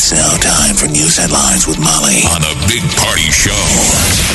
It's 0.00 0.12
now 0.12 0.36
time 0.36 0.76
for 0.76 0.86
news 0.86 1.16
headlines 1.16 1.66
with 1.66 1.76
Molly 1.80 2.22
on 2.30 2.40
a 2.42 2.54
big 2.68 2.84
party 3.02 3.28
show 3.32 3.50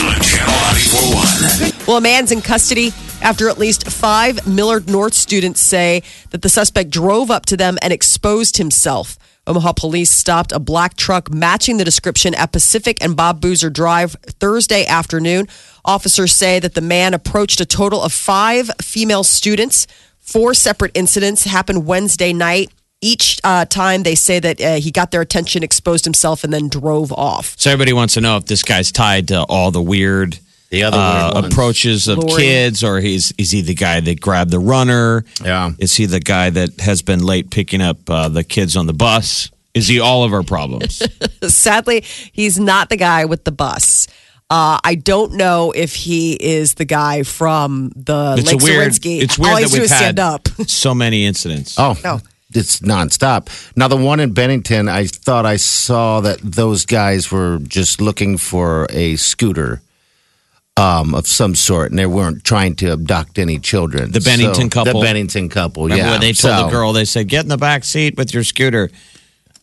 on 0.03 0.19
Channel 0.19 0.51
941. 0.51 1.87
Well, 1.87 1.95
a 1.95 2.01
man's 2.01 2.33
in 2.33 2.41
custody 2.41 2.91
after 3.21 3.47
at 3.47 3.57
least 3.57 3.89
five 3.89 4.45
Millard 4.45 4.89
North 4.89 5.13
students 5.13 5.61
say 5.61 6.03
that 6.31 6.41
the 6.41 6.49
suspect 6.49 6.89
drove 6.89 7.31
up 7.31 7.45
to 7.45 7.55
them 7.55 7.77
and 7.81 7.93
exposed 7.93 8.57
himself. 8.57 9.17
Omaha 9.47 9.71
police 9.71 10.11
stopped 10.11 10.51
a 10.51 10.59
black 10.59 10.97
truck 10.97 11.33
matching 11.33 11.77
the 11.77 11.85
description 11.85 12.35
at 12.35 12.51
Pacific 12.51 13.01
and 13.01 13.15
Bob 13.15 13.39
Boozer 13.39 13.69
Drive 13.69 14.17
Thursday 14.41 14.85
afternoon. 14.85 15.47
Officers 15.85 16.33
say 16.33 16.59
that 16.59 16.73
the 16.73 16.81
man 16.81 17.13
approached 17.13 17.61
a 17.61 17.65
total 17.65 18.01
of 18.01 18.11
five 18.11 18.69
female 18.81 19.23
students. 19.23 19.87
Four 20.19 20.55
separate 20.55 20.91
incidents 20.93 21.45
happened 21.45 21.85
Wednesday 21.85 22.33
night. 22.33 22.69
Each 23.03 23.37
uh, 23.43 23.65
time 23.65 24.03
they 24.03 24.15
say 24.15 24.39
that 24.39 24.61
uh, 24.61 24.75
he 24.75 24.89
got 24.91 25.11
their 25.11 25.21
attention, 25.21 25.61
exposed 25.61 26.05
himself, 26.05 26.43
and 26.43 26.53
then 26.53 26.69
drove 26.69 27.11
off. 27.11 27.53
So 27.57 27.69
everybody 27.69 27.91
wants 27.93 28.13
to 28.13 28.21
know 28.21 28.37
if 28.37 28.45
this 28.45 28.63
guy's 28.63 28.91
tied 28.91 29.27
to 29.27 29.43
all 29.43 29.71
the 29.71 29.81
weird, 29.81 30.39
The 30.69 30.83
other 30.83 30.97
uh, 30.97 31.31
weird 31.41 31.51
approaches 31.51 32.07
of 32.07 32.19
Lori. 32.19 32.41
kids, 32.41 32.81
or 32.83 32.99
he's 33.01 33.33
is 33.37 33.51
he 33.51 33.61
the 33.61 33.75
guy 33.75 33.99
that 33.99 34.21
grabbed 34.21 34.51
the 34.51 34.59
runner? 34.59 35.25
Yeah. 35.43 35.71
Is 35.79 35.95
he 35.95 36.05
the 36.05 36.21
guy 36.21 36.49
that 36.51 36.79
has 36.79 37.01
been 37.01 37.23
late 37.25 37.49
picking 37.51 37.81
up 37.81 38.09
uh, 38.09 38.29
the 38.29 38.43
kids 38.43 38.77
on 38.77 38.85
the 38.87 38.93
bus? 38.93 39.51
Is 39.73 39.87
he 39.87 39.99
all 39.99 40.23
of 40.23 40.31
our 40.33 40.43
problems? 40.43 41.01
Sadly, 41.47 42.01
he's 42.31 42.57
not 42.59 42.89
the 42.89 42.97
guy 42.97 43.25
with 43.25 43.43
the 43.43 43.51
bus. 43.51 44.07
Uh, 44.49 44.77
I 44.83 44.95
don't 44.95 45.33
know 45.33 45.71
if 45.71 45.95
he 45.95 46.33
is 46.33 46.75
the 46.75 46.85
guy 46.85 47.23
from 47.23 47.91
the 47.95 48.35
it's 48.37 48.51
Lake 48.51 48.61
a 48.61 48.63
weird. 48.63 48.91
Zorinsky. 48.91 49.21
It's 49.21 49.39
All 49.39 49.45
weird 49.45 49.57
he 49.57 49.63
that 49.63 49.69
has 49.69 49.71
to 49.71 49.75
do 49.77 49.81
we've 49.81 49.83
is 49.91 49.97
stand 49.97 50.17
had 50.17 50.19
up. 50.19 50.47
so 50.69 50.93
many 50.93 51.25
incidents. 51.25 51.75
Oh, 51.79 51.97
No. 52.03 52.19
It's 52.55 52.79
nonstop. 52.79 53.47
Now, 53.75 53.87
the 53.87 53.97
one 53.97 54.19
in 54.19 54.33
Bennington, 54.33 54.87
I 54.89 55.07
thought 55.07 55.45
I 55.45 55.57
saw 55.57 56.21
that 56.21 56.39
those 56.41 56.85
guys 56.85 57.31
were 57.31 57.59
just 57.59 58.01
looking 58.01 58.37
for 58.37 58.87
a 58.89 59.15
scooter 59.15 59.81
um, 60.75 61.13
of 61.13 61.27
some 61.27 61.53
sort, 61.55 61.91
and 61.91 61.99
they 61.99 62.05
weren't 62.07 62.43
trying 62.43 62.75
to 62.77 62.91
abduct 62.91 63.37
any 63.37 63.59
children. 63.59 64.11
The 64.11 64.21
Bennington 64.21 64.71
So- 64.71 64.83
couple? 64.83 65.01
The 65.01 65.05
Bennington 65.05 65.49
couple, 65.49 65.83
Remember 65.83 66.03
yeah. 66.03 66.11
when 66.11 66.21
they 66.21 66.33
told 66.33 66.57
So, 66.57 66.65
the 66.65 66.71
girl? 66.71 66.93
They 66.93 67.05
said, 67.05 67.27
"Get 67.27 67.43
in 67.43 67.49
the 67.49 67.57
back 67.57 67.83
seat 67.83 68.17
with 68.17 68.33
your 68.33 68.43
scooter." 68.43 68.89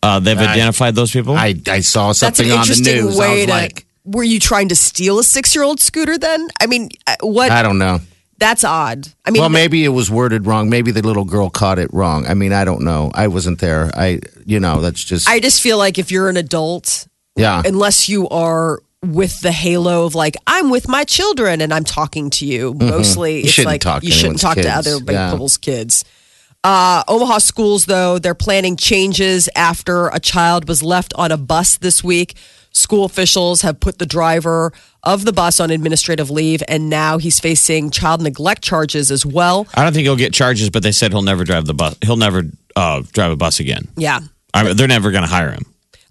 Uh, 0.03 0.19
they've 0.19 0.37
I- 0.39 0.51
identified 0.53 0.95
those 0.95 1.11
people. 1.11 1.35
I, 1.35 1.55
I 1.67 1.81
saw 1.81 2.07
That's 2.07 2.19
something 2.19 2.45
an 2.47 2.51
on 2.53 2.57
the 2.59 2.61
interesting 2.73 2.95
news. 3.05 3.19
I 3.19 3.19
way 3.19 3.35
was 3.39 3.45
to. 3.45 3.51
like, 3.51 3.85
were 4.05 4.23
you 4.23 4.39
trying 4.39 4.69
to 4.69 4.75
steal 4.75 5.19
a 5.19 5.23
six-year-old 5.23 5.79
scooter? 5.79 6.17
Then 6.17 6.47
I 6.61 6.65
mean, 6.67 6.89
uh, 7.05 7.17
what? 7.21 7.51
I 7.51 7.61
don't 7.61 7.77
know. 7.77 7.99
That's 8.41 8.63
odd. 8.63 9.07
I 9.23 9.29
mean, 9.29 9.39
well, 9.39 9.49
maybe 9.49 9.85
it 9.85 9.89
was 9.89 10.09
worded 10.09 10.47
wrong. 10.47 10.67
Maybe 10.69 10.89
the 10.91 11.01
little 11.03 11.25
girl 11.25 11.49
caught 11.51 11.77
it 11.79 11.93
wrong. 11.93 12.25
I 12.25 12.33
mean, 12.33 12.51
I 12.53 12.65
don't 12.65 12.81
know. 12.81 13.11
I 13.13 13.27
wasn't 13.27 13.59
there. 13.59 13.91
I, 13.93 14.19
you 14.45 14.59
know, 14.59 14.81
that's 14.81 15.01
just, 15.03 15.29
I 15.29 15.39
just 15.39 15.61
feel 15.61 15.77
like 15.77 15.99
if 15.99 16.11
you're 16.11 16.27
an 16.27 16.37
adult, 16.37 17.07
yeah. 17.35 17.61
unless 17.63 18.09
you 18.09 18.27
are 18.29 18.79
with 19.03 19.39
the 19.41 19.51
halo 19.51 20.05
of 20.05 20.15
like 20.15 20.35
I'm 20.47 20.69
with 20.71 20.87
my 20.87 21.03
children 21.03 21.61
and 21.61 21.71
I'm 21.73 21.83
talking 21.83 22.31
to 22.31 22.45
you. 22.47 22.73
Mostly, 22.73 23.31
Mm-hmm. 23.31 23.37
You 23.37 23.43
it's 23.43 23.51
shouldn't 23.53 23.67
like 23.67 23.81
talk 23.81 24.03
you 24.03 24.11
shouldn't 24.11 24.39
talk 24.41 24.57
to 24.57 24.69
other 24.69 24.97
Yeah. 25.07 25.31
people's 25.31 25.57
kids. 25.57 26.03
Uh, 26.63 27.03
Omaha 27.07 27.37
schools, 27.39 27.85
though, 27.85 28.19
they're 28.19 28.35
planning 28.35 28.75
changes 28.75 29.49
after 29.55 30.07
a 30.09 30.19
child 30.19 30.67
was 30.67 30.83
left 30.83 31.13
on 31.15 31.31
a 31.31 31.37
bus 31.37 31.77
this 31.77 32.03
week. 32.03 32.35
School 32.73 33.03
officials 33.03 33.63
have 33.63 33.79
put 33.79 33.97
the 33.99 34.05
driver 34.05 34.71
of 35.03 35.25
the 35.25 35.33
bus 35.33 35.59
on 35.59 35.71
administrative 35.71 36.29
leave, 36.29 36.61
and 36.67 36.89
now 36.89 37.17
he's 37.17 37.39
facing 37.39 37.89
child 37.89 38.21
neglect 38.21 38.63
charges 38.63 39.11
as 39.11 39.25
well. 39.25 39.67
I 39.73 39.83
don't 39.83 39.93
think 39.93 40.03
he'll 40.03 40.15
get 40.15 40.33
charges, 40.33 40.69
but 40.69 40.83
they 40.83 40.91
said 40.91 41.11
he'll 41.11 41.21
never 41.21 41.43
drive 41.43 41.65
the 41.65 41.73
bus. 41.73 41.95
He'll 42.03 42.17
never 42.17 42.43
uh, 42.75 43.03
drive 43.11 43.31
a 43.31 43.35
bus 43.35 43.59
again. 43.59 43.87
Yeah. 43.95 44.19
I 44.53 44.63
mean, 44.63 44.77
they're 44.77 44.87
never 44.87 45.11
going 45.11 45.23
to 45.23 45.29
hire 45.29 45.51
him. 45.51 45.65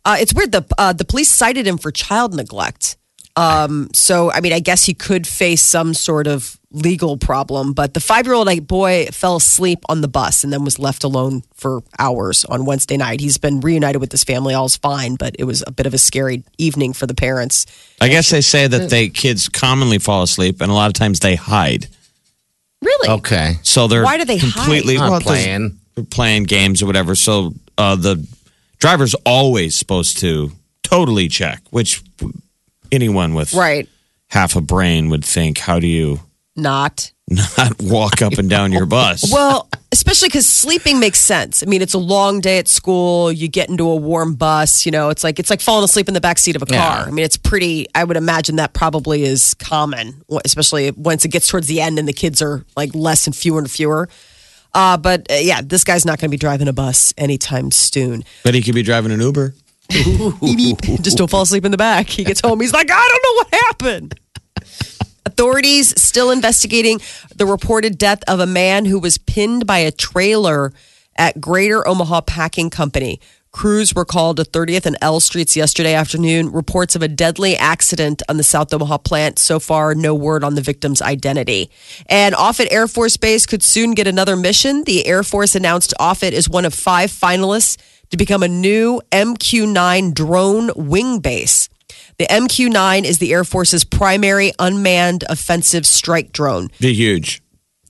Uh, 0.05 0.17
it's 0.19 0.35
weird. 0.35 0.53
The 0.53 0.65
uh, 0.79 0.93
the 0.93 1.05
police 1.05 1.31
cited 1.31 1.67
him 1.67 1.79
for 1.79 1.91
child 1.91 2.35
neglect. 2.35 2.97
Um, 3.37 3.89
so 3.93 4.33
I 4.33 4.41
mean, 4.41 4.53
I 4.53 4.61
guess 4.61 4.85
he 4.85 4.95
could 4.95 5.27
face 5.27 5.63
some 5.63 5.95
sort 5.95 6.27
of 6.27 6.59
legal 6.73 7.17
problem. 7.17 7.73
But 7.73 7.95
the 7.95 8.01
five 8.01 8.27
year 8.27 8.35
old 8.35 8.67
boy 8.67 9.07
fell 9.13 9.37
asleep 9.37 9.81
on 9.89 10.01
the 10.01 10.09
bus 10.09 10.45
and 10.45 10.53
then 10.53 10.65
was 10.65 10.79
left 10.79 11.05
alone 11.05 11.43
for 11.55 11.83
hours 11.99 12.45
on 12.45 12.65
Wednesday 12.65 12.97
night. 12.97 13.21
He's 13.21 13.39
been 13.39 13.61
reunited 13.61 14.01
with 14.01 14.13
his 14.13 14.25
family. 14.25 14.55
All's 14.55 14.77
fine, 14.77 15.17
but 15.17 15.35
it 15.39 15.45
was 15.45 15.65
a 15.67 15.73
bit 15.73 15.87
of 15.87 15.95
a 15.95 15.99
scary 15.99 16.45
evening 16.59 16.93
for 16.93 17.07
the 17.07 17.15
parents. 17.15 17.67
I 18.01 18.09
guess 18.09 18.31
they 18.31 18.41
say 18.41 18.67
that 18.67 18.89
they 18.91 19.09
kids 19.09 19.49
commonly 19.49 19.99
fall 19.99 20.23
asleep, 20.23 20.61
and 20.61 20.71
a 20.71 20.75
lot 20.75 20.87
of 20.89 20.95
times 20.95 21.21
they 21.21 21.35
hide. 21.37 21.89
Really? 22.83 23.09
okay. 23.19 23.55
So 23.63 23.89
they're 23.89 24.05
Why 24.05 24.17
do 24.17 24.25
they 24.25 24.39
completely 24.39 24.97
Not 24.97 25.11
well, 25.11 25.21
'cause 25.21 25.27
playing. 25.29 25.79
playing 26.11 26.45
games 26.45 26.83
or 26.83 26.87
whatever. 26.87 27.15
So 27.15 27.53
uh, 27.77 27.97
the 27.97 28.25
driver's 28.79 29.15
always 29.27 29.77
supposed 29.77 30.19
to 30.21 30.53
totally 30.83 31.29
check, 31.29 31.61
which 31.71 32.03
anyone 32.91 33.35
with 33.35 33.53
Right. 33.53 33.87
half 34.29 34.57
a 34.57 34.61
brain 34.63 35.11
would 35.11 35.25
think. 35.25 35.59
How 35.59 35.79
do 35.79 35.87
you 35.87 36.21
Not. 36.61 37.13
not 37.57 37.81
walk 37.81 38.23
up 38.23 38.35
and 38.35 38.51
down 38.51 38.73
your 38.73 38.87
bus? 38.87 39.33
Well, 39.33 39.69
especially 39.93 40.29
because 40.29 40.47
sleeping 40.47 41.01
makes 41.01 41.19
sense. 41.19 41.63
I 41.63 41.67
mean, 41.67 41.83
it's 41.83 41.95
a 41.95 41.99
long 41.99 42.41
day 42.41 42.59
at 42.59 42.69
school. 42.69 43.31
You 43.33 43.49
get 43.49 43.69
into 43.69 43.89
a 43.89 43.97
warm 43.97 44.35
bus. 44.35 44.85
You 44.87 44.93
know, 44.93 45.09
it's 45.11 45.23
like 45.25 45.39
it's 45.39 45.51
like 45.51 45.61
falling 45.61 45.85
asleep 45.85 46.09
in 46.09 46.15
the 46.15 46.21
back 46.21 46.39
seat 46.39 46.57
of 46.57 46.63
a 46.63 46.67
car. 46.67 46.77
Yeah. 46.77 47.05
I 47.07 47.11
mean, 47.11 47.25
it's 47.25 47.37
pretty. 47.37 47.87
I 47.95 48.05
would 48.05 48.17
imagine 48.17 48.57
that 48.57 48.73
probably 48.73 49.23
is 49.25 49.55
common, 49.55 50.23
especially 50.45 50.91
once 50.93 51.25
it 51.25 51.29
gets 51.29 51.49
towards 51.49 51.67
the 51.67 51.81
end 51.81 51.99
and 51.99 52.07
the 52.09 52.13
kids 52.13 52.41
are 52.43 52.65
like 52.77 52.95
less 52.95 53.27
and 53.27 53.35
fewer 53.35 53.59
and 53.59 53.71
fewer. 53.71 54.09
Uh, 54.75 54.97
but 54.97 55.31
uh, 55.31 55.35
yeah, 55.35 55.61
this 55.63 55.83
guy's 55.85 56.05
not 56.05 56.19
going 56.21 56.29
to 56.29 56.35
be 56.35 56.39
driving 56.39 56.69
a 56.69 56.73
bus 56.73 57.13
anytime 57.19 57.71
soon. 57.71 58.25
but 58.45 58.55
he 58.55 58.63
could 58.63 58.75
be 58.75 58.83
driving 58.83 59.11
an 59.13 59.21
Uber. 59.21 59.55
Beep, 59.89 60.41
beep. 60.41 61.03
Just 61.03 61.19
don't 61.19 61.29
fall 61.31 61.43
asleep 61.43 61.65
in 61.65 61.73
the 61.73 61.77
back. 61.77 62.07
He 62.09 62.23
gets 62.23 62.41
home. 62.41 62.61
He's 62.61 62.73
like, 62.73 62.89
I 62.91 63.09
don't 63.09 63.23
know 63.25 63.35
what 63.43 63.55
happened. 63.67 64.21
Authorities 65.27 66.01
still 66.01 66.31
investigating 66.31 67.01
the 67.35 67.47
reported 67.47 67.99
death 67.99 68.23
of 68.27 68.41
a 68.41 68.47
man 68.47 68.85
who 68.85 68.99
was 68.99 69.19
pinned 69.19 69.67
by 69.67 69.79
a 69.79 69.91
trailer 69.91 70.73
at 71.17 71.41
Greater 71.41 71.87
Omaha 71.87 72.23
Packing 72.23 72.71
Company. 72.71 73.21
Crews 73.53 73.93
were 73.95 74.05
called 74.05 74.37
to 74.37 74.45
30th 74.45 74.87
and 74.87 74.97
L 75.03 75.19
Streets 75.19 75.57
yesterday 75.57 75.93
afternoon. 75.93 76.53
Reports 76.53 76.95
of 76.95 77.03
a 77.03 77.09
deadly 77.09 77.57
accident 77.57 78.23
on 78.29 78.37
the 78.37 78.45
South 78.45 78.73
Omaha 78.73 78.99
plant. 78.99 79.39
So 79.39 79.59
far, 79.59 79.95
no 79.95 80.15
word 80.15 80.45
on 80.45 80.55
the 80.55 80.61
victim's 80.61 81.03
identity. 81.03 81.69
And 82.07 82.35
Offutt 82.37 82.69
Air 82.71 82.87
Force 82.87 83.17
Base 83.17 83.47
could 83.47 83.63
soon 83.63 83.93
get 83.93 84.07
another 84.07 84.37
mission. 84.37 84.85
The 84.85 85.05
Air 85.05 85.25
Force 85.25 85.57
announced 85.57 85.93
Offutt 85.99 86.33
is 86.33 86.49
one 86.49 86.65
of 86.65 86.75
five 86.75 87.11
finalists 87.11 87.77
to 88.11 88.17
become 88.17 88.43
a 88.43 88.49
new 88.49 89.01
MQ 89.11 89.73
9 89.73 90.13
drone 90.13 90.71
wing 90.77 91.19
base. 91.19 91.69
The 92.21 92.27
MQ 92.27 92.71
9 92.71 93.07
is 93.07 93.17
the 93.17 93.33
Air 93.33 93.45
Force's 93.45 93.83
primary 93.83 94.53
unmanned 94.59 95.25
offensive 95.31 95.87
strike 95.87 96.33
drone. 96.33 96.69
Be 96.79 96.93
huge. 96.93 97.41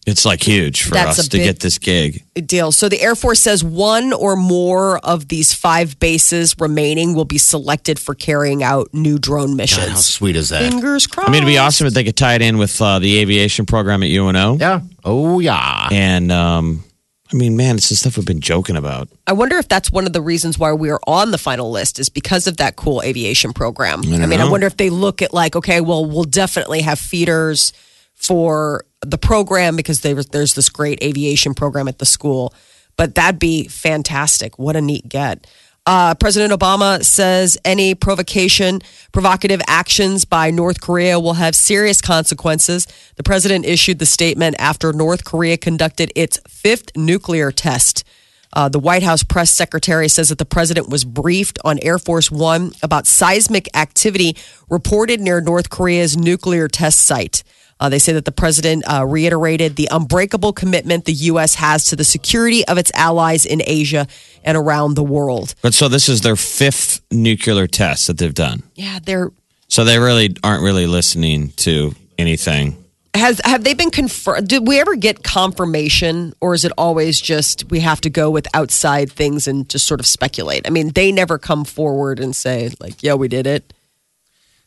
It's 0.06 0.24
like 0.24 0.40
huge 0.40 0.84
for 0.84 0.94
That's 0.94 1.18
us 1.18 1.26
to 1.26 1.38
get 1.38 1.58
this 1.58 1.78
gig. 1.78 2.22
deal. 2.46 2.70
So 2.70 2.88
the 2.88 3.02
Air 3.02 3.16
Force 3.16 3.40
says 3.40 3.64
one 3.64 4.12
or 4.12 4.36
more 4.36 4.98
of 4.98 5.26
these 5.26 5.52
five 5.52 5.98
bases 5.98 6.54
remaining 6.60 7.16
will 7.16 7.24
be 7.24 7.38
selected 7.38 7.98
for 7.98 8.14
carrying 8.14 8.62
out 8.62 8.94
new 8.94 9.18
drone 9.18 9.56
God, 9.56 9.68
how 9.68 9.78
missions. 9.86 10.06
sweet 10.06 10.36
is 10.36 10.50
that? 10.50 10.62
Fingers 10.70 11.08
crossed. 11.08 11.28
I 11.28 11.32
mean, 11.32 11.42
it'd 11.42 11.52
be 11.52 11.58
awesome 11.58 11.88
if 11.88 11.94
they 11.94 12.04
could 12.04 12.16
tie 12.16 12.34
it 12.36 12.42
in 12.42 12.56
with 12.56 12.80
uh, 12.80 13.00
the 13.00 13.18
aviation 13.18 13.66
program 13.66 14.04
at 14.04 14.10
UNO. 14.10 14.58
Yeah. 14.58 14.82
Oh, 15.04 15.40
yeah. 15.40 15.88
And 15.90 16.30
um, 16.30 16.84
I 17.32 17.36
mean, 17.36 17.56
man, 17.56 17.76
it's 17.76 17.88
the 17.88 17.96
stuff 17.96 18.16
we've 18.16 18.26
been 18.26 18.40
joking 18.40 18.76
about. 18.76 19.08
I 19.26 19.32
wonder 19.32 19.56
if 19.56 19.68
that's 19.68 19.92
one 19.92 20.06
of 20.06 20.12
the 20.12 20.20
reasons 20.20 20.58
why 20.58 20.72
we 20.72 20.90
are 20.90 21.00
on 21.06 21.30
the 21.30 21.38
final 21.38 21.70
list 21.70 22.00
is 22.00 22.08
because 22.08 22.46
of 22.48 22.56
that 22.56 22.74
cool 22.74 23.02
aviation 23.02 23.52
program. 23.52 24.00
I, 24.00 24.26
mean, 24.26 24.40
I 24.40 24.50
wonder 24.50 24.66
if 24.66 24.76
they 24.76 24.90
look 24.90 25.22
at 25.22 25.32
like, 25.32 25.54
okay, 25.54 25.80
well, 25.80 26.04
we'll 26.04 26.24
definitely 26.24 26.80
have 26.80 26.98
feeders 26.98 27.72
for 28.14 28.84
the 29.02 29.16
program 29.16 29.76
because 29.76 30.00
there, 30.00 30.22
there's 30.22 30.54
this 30.54 30.68
great 30.68 31.02
aviation 31.02 31.54
program 31.54 31.86
at 31.86 31.98
the 31.98 32.06
school. 32.06 32.52
But 32.96 33.14
that'd 33.14 33.38
be 33.38 33.68
fantastic. 33.68 34.58
What 34.58 34.76
a 34.76 34.80
neat 34.80 35.08
get. 35.08 35.46
Uh, 35.86 36.14
President 36.14 36.52
Obama 36.52 37.02
says 37.02 37.56
any 37.64 37.94
provocation, 37.94 38.80
provocative 39.12 39.60
actions 39.66 40.24
by 40.24 40.50
North 40.50 40.80
Korea 40.80 41.18
will 41.18 41.34
have 41.34 41.54
serious 41.56 42.00
consequences. 42.00 42.86
The 43.16 43.22
president 43.22 43.64
issued 43.64 43.98
the 43.98 44.06
statement 44.06 44.56
after 44.58 44.92
North 44.92 45.24
Korea 45.24 45.56
conducted 45.56 46.12
its 46.14 46.38
fifth 46.46 46.96
nuclear 46.96 47.50
test. 47.50 48.04
Uh, 48.52 48.68
the 48.68 48.78
White 48.78 49.02
House 49.02 49.22
press 49.22 49.50
secretary 49.50 50.08
says 50.08 50.28
that 50.28 50.38
the 50.38 50.44
president 50.44 50.90
was 50.90 51.04
briefed 51.04 51.58
on 51.64 51.78
Air 51.82 51.98
Force 51.98 52.30
One 52.30 52.72
about 52.82 53.06
seismic 53.06 53.68
activity 53.76 54.36
reported 54.68 55.20
near 55.20 55.40
North 55.40 55.70
Korea's 55.70 56.16
nuclear 56.16 56.68
test 56.68 57.00
site. 57.00 57.42
Uh, 57.80 57.88
they 57.88 57.98
say 57.98 58.12
that 58.12 58.26
the 58.26 58.32
president 58.32 58.84
uh, 58.86 59.04
reiterated 59.06 59.76
the 59.76 59.88
unbreakable 59.90 60.52
commitment 60.52 61.06
the 61.06 61.12
U.S. 61.12 61.54
has 61.54 61.86
to 61.86 61.96
the 61.96 62.04
security 62.04 62.64
of 62.68 62.76
its 62.76 62.92
allies 62.94 63.46
in 63.46 63.62
Asia 63.66 64.06
and 64.44 64.56
around 64.56 64.94
the 64.94 65.02
world. 65.02 65.54
But 65.62 65.72
so 65.72 65.88
this 65.88 66.08
is 66.08 66.20
their 66.20 66.36
fifth 66.36 67.00
nuclear 67.10 67.66
test 67.66 68.06
that 68.06 68.18
they've 68.18 68.34
done. 68.34 68.62
Yeah, 68.74 68.98
they're 69.02 69.32
So 69.68 69.84
they 69.84 69.98
really 69.98 70.36
aren't 70.44 70.62
really 70.62 70.86
listening 70.86 71.50
to 71.56 71.94
anything. 72.18 72.76
Has 73.14 73.40
have 73.44 73.64
they 73.64 73.74
been 73.74 73.90
confirmed? 73.90 74.46
Did 74.46 74.68
we 74.68 74.78
ever 74.78 74.94
get 74.94 75.24
confirmation, 75.24 76.32
or 76.40 76.54
is 76.54 76.64
it 76.64 76.72
always 76.78 77.20
just 77.20 77.68
we 77.68 77.80
have 77.80 78.00
to 78.02 78.10
go 78.10 78.30
with 78.30 78.46
outside 78.54 79.10
things 79.10 79.48
and 79.48 79.68
just 79.68 79.86
sort 79.86 79.98
of 79.98 80.06
speculate? 80.06 80.66
I 80.66 80.70
mean, 80.70 80.90
they 80.90 81.10
never 81.10 81.36
come 81.36 81.64
forward 81.64 82.20
and 82.20 82.36
say 82.36 82.70
like, 82.78 83.02
"Yeah, 83.02 83.14
we 83.14 83.26
did 83.26 83.48
it." 83.48 83.72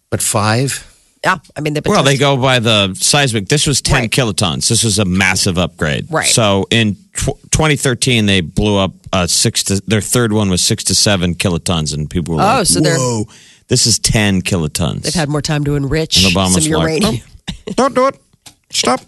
But 0.09 0.21
five? 0.21 0.92
Yeah, 1.23 1.37
I 1.55 1.61
mean, 1.61 1.73
they've 1.73 1.85
Well, 1.85 2.03
they 2.03 2.17
go 2.17 2.35
by 2.35 2.59
the 2.59 2.93
seismic. 2.99 3.47
This 3.47 3.65
was 3.65 3.81
10 3.81 3.95
Right. 4.01 4.11
kilotons. 4.11 4.67
This 4.67 4.83
was 4.83 4.99
a 4.99 5.05
massive 5.05 5.57
upgrade. 5.57 6.07
Right. 6.09 6.27
So 6.27 6.67
in 6.69 6.95
tw- 7.13 7.39
2013, 7.51 8.25
they 8.25 8.41
blew 8.41 8.77
up 8.77 8.91
uh, 9.13 9.25
six 9.27 9.63
to 9.65 9.81
their 9.87 10.01
third 10.01 10.33
one 10.33 10.49
was 10.49 10.61
six 10.61 10.83
to 10.85 10.95
seven 10.95 11.35
kilotons, 11.35 11.93
and 11.93 12.09
people 12.09 12.35
were 12.35 12.41
Oh, 12.41 12.45
like, 12.45 12.65
so 12.67 12.81
they're- 12.81 12.97
"Whoa, 12.97 13.25
this 13.69 13.85
is 13.85 13.99
10 13.99 14.41
kilotons." 14.41 15.03
They've 15.03 15.13
had 15.13 15.29
more 15.29 15.41
time 15.41 15.63
to 15.65 15.75
enrich 15.75 16.15
some 16.19 16.33
was 16.33 16.55
like, 16.55 16.65
uranium. 16.65 17.21
Don't 17.75 17.95
do 17.95 18.07
it. 18.07 18.15
Stop. 18.71 19.01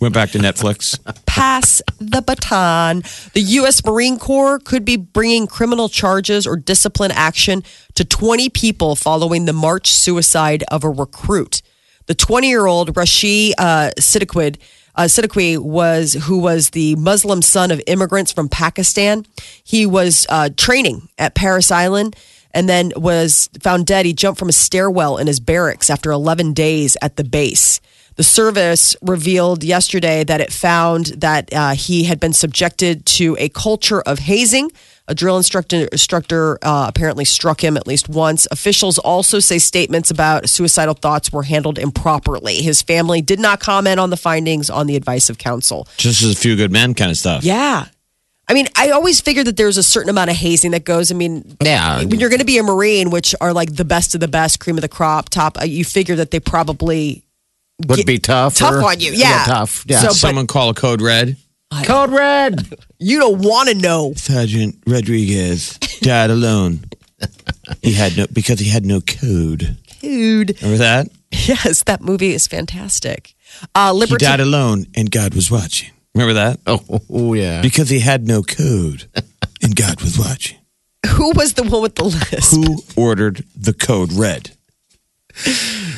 Went 0.00 0.14
back 0.14 0.30
to 0.30 0.38
Netflix. 0.38 0.98
Pass 1.26 1.82
the 1.98 2.22
baton. 2.22 3.02
The 3.34 3.40
U.S. 3.40 3.84
Marine 3.84 4.18
Corps 4.18 4.58
could 4.58 4.84
be 4.84 4.96
bringing 4.96 5.46
criminal 5.46 5.88
charges 5.88 6.46
or 6.46 6.56
discipline 6.56 7.10
action 7.10 7.62
to 7.94 8.04
20 8.04 8.48
people 8.48 8.96
following 8.96 9.44
the 9.44 9.52
March 9.52 9.90
suicide 9.92 10.64
of 10.68 10.84
a 10.84 10.88
recruit. 10.88 11.60
The 12.06 12.14
20 12.14 12.48
year 12.48 12.66
old 12.66 12.96
Rashid 12.96 13.54
uh, 13.58 13.90
Siddiqui 13.98 14.58
uh, 14.94 15.04
Siddiqui 15.04 15.58
was 15.58 16.14
who 16.14 16.38
was 16.38 16.70
the 16.70 16.96
Muslim 16.96 17.42
son 17.42 17.70
of 17.70 17.80
immigrants 17.86 18.32
from 18.32 18.48
Pakistan. 18.48 19.24
He 19.62 19.86
was 19.86 20.26
uh, 20.28 20.50
training 20.56 21.08
at 21.18 21.34
Parris 21.34 21.70
Island 21.70 22.16
and 22.52 22.68
then 22.68 22.92
was 22.96 23.48
found 23.60 23.86
dead. 23.86 24.06
He 24.06 24.12
jumped 24.12 24.38
from 24.38 24.48
a 24.48 24.52
stairwell 24.52 25.18
in 25.18 25.26
his 25.26 25.40
barracks 25.40 25.90
after 25.90 26.10
11 26.10 26.52
days 26.52 26.96
at 27.00 27.16
the 27.16 27.24
base. 27.24 27.80
The 28.20 28.24
service 28.24 28.94
revealed 29.00 29.64
yesterday 29.64 30.24
that 30.24 30.42
it 30.42 30.52
found 30.52 31.06
that 31.06 31.50
uh, 31.54 31.70
he 31.70 32.04
had 32.04 32.20
been 32.20 32.34
subjected 32.34 33.06
to 33.16 33.34
a 33.38 33.48
culture 33.48 34.02
of 34.02 34.18
hazing. 34.18 34.70
A 35.08 35.14
drill 35.14 35.38
instructor, 35.38 35.86
instructor 35.90 36.58
uh, 36.60 36.84
apparently 36.86 37.24
struck 37.24 37.64
him 37.64 37.78
at 37.78 37.86
least 37.86 38.10
once. 38.10 38.46
Officials 38.50 38.98
also 38.98 39.38
say 39.38 39.56
statements 39.56 40.10
about 40.10 40.50
suicidal 40.50 40.92
thoughts 40.92 41.32
were 41.32 41.44
handled 41.44 41.78
improperly. 41.78 42.56
His 42.56 42.82
family 42.82 43.22
did 43.22 43.40
not 43.40 43.58
comment 43.58 43.98
on 43.98 44.10
the 44.10 44.18
findings 44.18 44.68
on 44.68 44.86
the 44.86 44.96
advice 44.96 45.30
of 45.30 45.38
counsel. 45.38 45.88
Just 45.96 46.20
as 46.22 46.30
a 46.30 46.36
few 46.36 46.56
good 46.56 46.70
men 46.70 46.92
kind 46.92 47.10
of 47.10 47.16
stuff. 47.16 47.42
Yeah. 47.42 47.86
I 48.46 48.52
mean, 48.52 48.68
I 48.76 48.90
always 48.90 49.22
figured 49.22 49.46
that 49.46 49.56
there's 49.56 49.78
a 49.78 49.82
certain 49.82 50.10
amount 50.10 50.28
of 50.28 50.36
hazing 50.36 50.72
that 50.72 50.84
goes. 50.84 51.10
I 51.10 51.14
mean, 51.14 51.56
Yeah. 51.62 52.00
when 52.00 52.20
you're 52.20 52.28
going 52.28 52.40
to 52.40 52.44
be 52.44 52.58
a 52.58 52.62
Marine, 52.62 53.08
which 53.08 53.34
are 53.40 53.54
like 53.54 53.76
the 53.76 53.86
best 53.86 54.14
of 54.14 54.20
the 54.20 54.28
best, 54.28 54.60
cream 54.60 54.76
of 54.76 54.82
the 54.82 54.88
crop, 54.88 55.30
top, 55.30 55.58
uh, 55.58 55.64
you 55.64 55.86
figure 55.86 56.16
that 56.16 56.32
they 56.32 56.40
probably 56.40 57.24
Would 57.88 58.06
be 58.06 58.18
tough. 58.18 58.56
tough 58.56 58.74
or- 58.74 58.84
on 58.90 59.00
you. 59.00 59.12
Yeah. 59.12 59.44
tough. 59.46 59.84
Yeah. 59.86 60.00
So- 60.00 60.06
but- 60.08 60.14
Someone 60.16 60.46
call 60.46 60.68
a 60.70 60.74
code 60.74 61.00
red. 61.02 61.36
Code 61.84 62.10
red. 62.10 62.74
You 62.98 63.20
don't 63.20 63.38
want 63.42 63.68
to 63.68 63.74
know. 63.76 64.12
Sergeant 64.16 64.76
Rodriguez 64.86 65.78
died 66.00 66.30
alone. 66.30 66.84
he 67.82 67.92
had 67.92 68.16
no 68.16 68.26
because 68.32 68.58
he 68.58 68.68
had 68.68 68.84
no 68.84 69.00
code. 69.00 69.76
Dude. 70.00 70.60
Remember 70.62 70.78
that? 70.78 71.08
Yes, 71.30 71.84
that 71.84 72.00
movie 72.00 72.32
is 72.34 72.48
fantastic. 72.48 73.34
Uh, 73.74 73.92
He 73.92 73.98
Liberty. 74.00 74.24
died 74.24 74.40
alone 74.40 74.86
and 74.96 75.10
God 75.12 75.34
was 75.34 75.48
watching. 75.50 75.90
Remember 76.14 76.34
that? 76.34 76.58
Oh, 76.66 76.80
oh, 77.08 77.34
yeah. 77.34 77.62
Because 77.62 77.88
he 77.88 78.00
had 78.00 78.26
no 78.26 78.42
code 78.42 79.06
and 79.62 79.76
God 79.76 80.00
was 80.02 80.18
watching. 80.18 80.56
Who 81.06 81.30
was 81.32 81.52
the 81.54 81.62
one 81.62 81.82
with 81.82 81.94
the 81.94 82.04
list? 82.04 82.50
Who 82.52 82.82
ordered 83.00 83.44
the 83.56 83.72
code 83.72 84.12
red? 84.12 84.50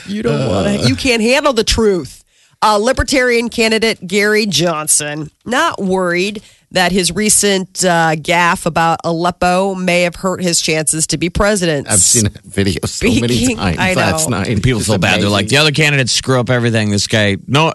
You 0.07 0.23
don't 0.23 0.49
want 0.49 0.81
to. 0.81 0.89
You 0.89 0.97
can't 0.97 1.23
handle 1.23 1.53
the 1.53 1.65
truth. 1.65 2.25
Uh, 2.65 2.77
Libertarian 2.77 3.49
candidate 3.49 4.07
Gary 4.07 4.47
Johnson 4.47 5.31
not 5.45 5.83
worried 5.83 6.43
that 6.71 6.93
his 6.93 7.11
recent 7.13 7.85
uh, 7.85 8.15
gaffe 8.15 8.67
about 8.67 9.01
Aleppo 9.05 9.75
may 9.75 10.03
have 10.03 10.15
hurt 10.17 10.41
his 10.43 10.61
chances 10.61 11.07
to 11.09 11.19
be 11.19 11.29
president. 11.29 11.89
I've 11.91 11.99
seen 11.99 12.25
that 12.25 12.43
video 12.45 12.87
so 12.87 13.07
many 13.09 13.55
times 13.55 13.79
I 13.79 13.95
know. 13.95 14.01
last 14.01 14.31
night. 14.31 14.49
And 14.49 14.63
people 14.63 14.79
It's 14.79 14.89
feel 14.89 14.99
bad. 14.99 15.21
They're 15.21 15.29
like, 15.29 15.49
the 15.49 15.57
other 15.59 15.73
candidates 15.73 16.13
screw 16.13 16.39
up 16.39 16.51
everything. 16.51 16.91
This 16.91 17.07
guy, 17.09 17.37
no, 17.47 17.75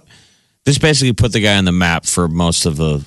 this 0.65 0.77
basically 0.77 1.13
put 1.13 1.31
the 1.33 1.41
guy 1.41 1.57
on 1.57 1.65
the 1.65 1.71
map 1.71 2.05
for 2.05 2.27
most 2.27 2.65
of 2.65 2.77
the 2.77 3.05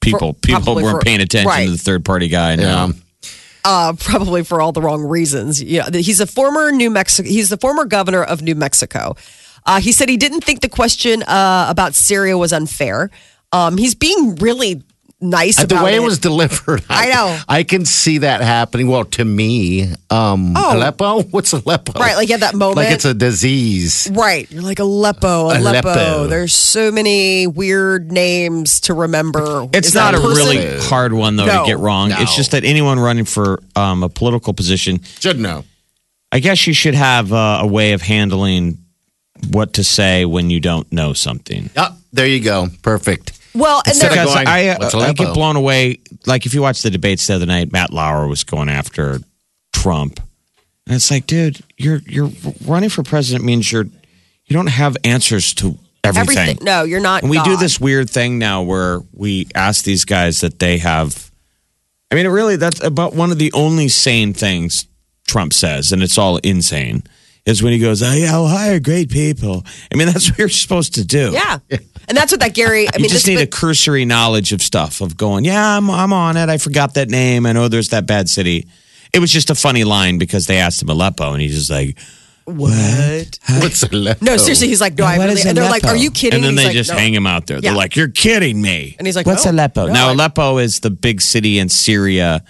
people. 0.00 0.34
For- 0.34 0.40
people 0.40 0.74
weren't 0.74 0.98
for- 0.98 1.00
paying 1.00 1.20
attention 1.20 1.48
right. 1.48 1.64
to 1.66 1.70
the 1.70 1.78
third 1.78 2.04
party 2.04 2.28
guy. 2.28 2.56
Now. 2.56 2.90
Uh, 3.64 3.92
probably 3.98 4.42
for 4.44 4.60
all 4.60 4.72
the 4.72 4.82
wrong 4.82 5.04
reasons. 5.04 5.62
Yeah, 5.62 5.90
he's 5.90 6.20
a 6.20 6.26
former 6.26 6.72
New 6.72 6.90
Mexico. 6.90 7.28
He's 7.28 7.48
the 7.48 7.56
former 7.56 7.84
governor 7.84 8.22
of 8.22 8.42
New 8.42 8.54
Mexico. 8.54 9.16
Uh, 9.66 9.80
he 9.80 9.92
said 9.92 10.08
he 10.08 10.16
didn't 10.16 10.42
think 10.42 10.60
the 10.60 10.68
question 10.68 11.22
uh, 11.22 11.66
about 11.68 11.94
Syria 11.94 12.38
was 12.38 12.52
unfair. 12.52 13.10
Um, 13.52 13.76
he's 13.76 13.94
being 13.94 14.36
really 14.36 14.82
nice 15.20 15.58
Uh, 15.60 15.66
the 15.66 15.76
way 15.82 15.92
it. 15.94 15.96
it 15.96 16.02
was 16.02 16.18
delivered, 16.18 16.82
I 16.88 17.08
know. 17.10 17.38
I 17.48 17.62
can 17.62 17.84
see 17.84 18.18
that 18.18 18.40
happening. 18.40 18.88
Well, 18.88 19.04
to 19.04 19.24
me, 19.24 19.92
um, 20.10 20.54
Oh. 20.56 20.76
Aleppo. 20.76 21.22
What's 21.30 21.52
Aleppo? 21.52 21.92
Right, 21.98 22.16
like 22.16 22.28
you 22.28 22.34
have 22.34 22.40
that 22.40 22.54
moment. 22.54 22.76
Like 22.76 22.90
it's 22.90 23.04
a 23.04 23.14
disease. 23.14 24.08
Right. 24.12 24.50
You're 24.50 24.62
like 24.62 24.78
Aleppo, 24.78 25.46
Aleppo. 25.46 25.88
Aleppo. 25.90 26.26
There's 26.26 26.54
so 26.54 26.90
many 26.90 27.46
weird 27.46 28.10
names 28.12 28.80
to 28.82 28.94
remember. 28.94 29.66
It's 29.72 29.88
Is 29.88 29.94
not 29.94 30.14
a 30.14 30.18
person? 30.20 30.36
really 30.36 30.80
hard 30.80 31.12
one, 31.12 31.36
though, 31.36 31.46
No. 31.46 31.60
to 31.62 31.66
get 31.66 31.78
wrong. 31.78 32.10
No. 32.10 32.16
It's 32.20 32.34
just 32.36 32.50
that 32.52 32.64
anyone 32.64 32.98
running 32.98 33.24
for 33.26 33.60
um, 33.76 34.02
a 34.02 34.08
political 34.08 34.52
position, 34.54 35.00
Should 35.20 35.38
know. 35.38 35.64
I 36.32 36.38
guess 36.38 36.66
you 36.66 36.72
should 36.74 36.94
have 36.94 37.32
uh, 37.32 37.58
a 37.62 37.66
way 37.66 37.92
of 37.92 38.02
handling 38.02 38.78
what 39.50 39.72
to 39.74 39.84
say 39.84 40.24
when 40.24 40.48
you 40.50 40.60
don't 40.60 40.90
know 40.92 41.12
something. 41.12 41.70
Oh, 41.76 41.96
there 42.12 42.26
you 42.26 42.40
go. 42.40 42.68
Perfect. 42.82 43.32
Well, 43.54 43.78
and 43.84 43.88
Instead 43.88 44.12
there, 44.12 44.22
of 44.26 44.34
going, 44.34 44.46
I, 44.46 44.68
uh, 44.68 44.76
"What's 44.78 44.94
I 44.94 45.12
get 45.12 45.34
blown 45.34 45.56
away. 45.56 46.00
Like 46.26 46.46
if 46.46 46.54
you 46.54 46.62
watch 46.62 46.82
the 46.82 46.90
debates 46.90 47.26
the 47.26 47.34
other 47.34 47.46
night, 47.46 47.72
Matt 47.72 47.92
Lauer 47.92 48.28
was 48.28 48.44
going 48.44 48.68
after 48.68 49.18
Trump, 49.72 50.20
and 50.86 50.96
it's 50.96 51.10
like, 51.10 51.26
dude, 51.26 51.60
you're 51.76 52.00
you're 52.06 52.30
running 52.64 52.90
for 52.90 53.02
president 53.02 53.44
means 53.44 53.70
you're 53.70 53.84
you 53.84 54.54
don't 54.54 54.68
have 54.68 54.96
answers 55.04 55.54
to 55.54 55.78
everything. 56.04 56.38
everything. 56.38 56.64
No, 56.64 56.82
you're 56.82 57.00
not. 57.00 57.22
And 57.22 57.30
we 57.30 57.40
do 57.42 57.56
this 57.56 57.80
weird 57.80 58.10
thing 58.10 58.38
now 58.38 58.62
where 58.62 59.00
we 59.12 59.46
ask 59.54 59.84
these 59.84 60.04
guys 60.04 60.40
that 60.40 60.58
they 60.58 60.78
have. 60.78 61.30
I 62.10 62.16
mean, 62.16 62.26
it 62.26 62.30
really, 62.30 62.56
that's 62.56 62.82
about 62.82 63.14
one 63.14 63.30
of 63.30 63.38
the 63.38 63.52
only 63.52 63.88
sane 63.88 64.34
things 64.34 64.86
Trump 65.28 65.52
says, 65.52 65.92
and 65.92 66.02
it's 66.02 66.18
all 66.18 66.38
insane, 66.38 67.04
is 67.46 67.62
when 67.62 67.72
he 67.72 67.78
goes, 67.78 68.02
oh, 68.02 68.12
yeah, 68.12 68.32
I'll 68.34 68.46
hire 68.46 68.78
great 68.80 69.10
people. 69.10 69.64
I 69.92 69.96
mean, 69.96 70.06
that's 70.08 70.28
what 70.30 70.38
you're 70.38 70.48
supposed 70.48 70.94
to 70.94 71.04
do. 71.04 71.30
Yeah. 71.32 71.58
And 71.70 72.16
that's 72.16 72.32
what 72.32 72.40
that 72.40 72.54
Gary, 72.54 72.86
I 72.88 72.92
You 72.96 73.02
mean, 73.02 73.10
just 73.10 73.26
this, 73.26 73.36
need 73.36 73.42
a 73.42 73.46
cursory 73.46 74.04
knowledge 74.04 74.52
of 74.52 74.60
stuff, 74.62 75.00
of 75.00 75.16
going, 75.16 75.44
yeah, 75.44 75.76
I'm, 75.76 75.88
I'm 75.90 76.12
on 76.12 76.36
it. 76.36 76.48
I 76.48 76.58
forgot 76.58 76.94
that 76.94 77.08
name. 77.08 77.46
I 77.46 77.52
know 77.52 77.68
there's 77.68 77.88
that 77.90 78.06
bad 78.06 78.28
city. 78.28 78.66
It 79.12 79.18
was 79.20 79.30
just 79.30 79.48
a 79.50 79.54
funny 79.54 79.84
line 79.84 80.18
because 80.18 80.46
they 80.46 80.58
asked 80.58 80.82
him 80.82 80.88
Aleppo, 80.90 81.32
and 81.32 81.40
he's 81.42 81.54
just 81.54 81.70
like, 81.70 81.98
what? 82.44 83.38
What's 83.60 83.82
Aleppo? 83.84 84.24
No, 84.24 84.36
seriously, 84.36 84.68
he's 84.68 84.80
like, 84.80 84.98
no, 84.98 85.04
I 85.04 85.16
really, 85.16 85.40
and 85.46 85.56
they're 85.56 85.70
like, 85.70 85.84
are 85.84 85.96
you 85.96 86.10
kidding? 86.10 86.40
Me? 86.40 86.48
And 86.48 86.58
then 86.58 86.64
He's 86.64 86.64
they 86.64 86.64
like, 86.68 86.74
just 86.74 86.90
"No." 86.90 86.96
hang 86.98 87.14
him 87.14 87.26
out 87.26 87.46
there. 87.46 87.60
They're 87.60 87.74
like, 87.74 87.94
"You're 87.96 88.08
kidding 88.08 88.60
me." 88.60 88.96
And 88.98 89.06
he's 89.06 89.14
like, 89.14 89.26
"What's 89.26 89.44
"No, 89.44 89.52
Aleppo?" 89.52 89.86
no, 89.86 89.92
now 89.92 90.08
I- 90.08 90.12
Aleppo 90.12 90.58
is 90.58 90.80
the 90.80 90.90
big 90.90 91.20
city 91.20 91.58
in 91.58 91.68
Syria. 91.68 92.42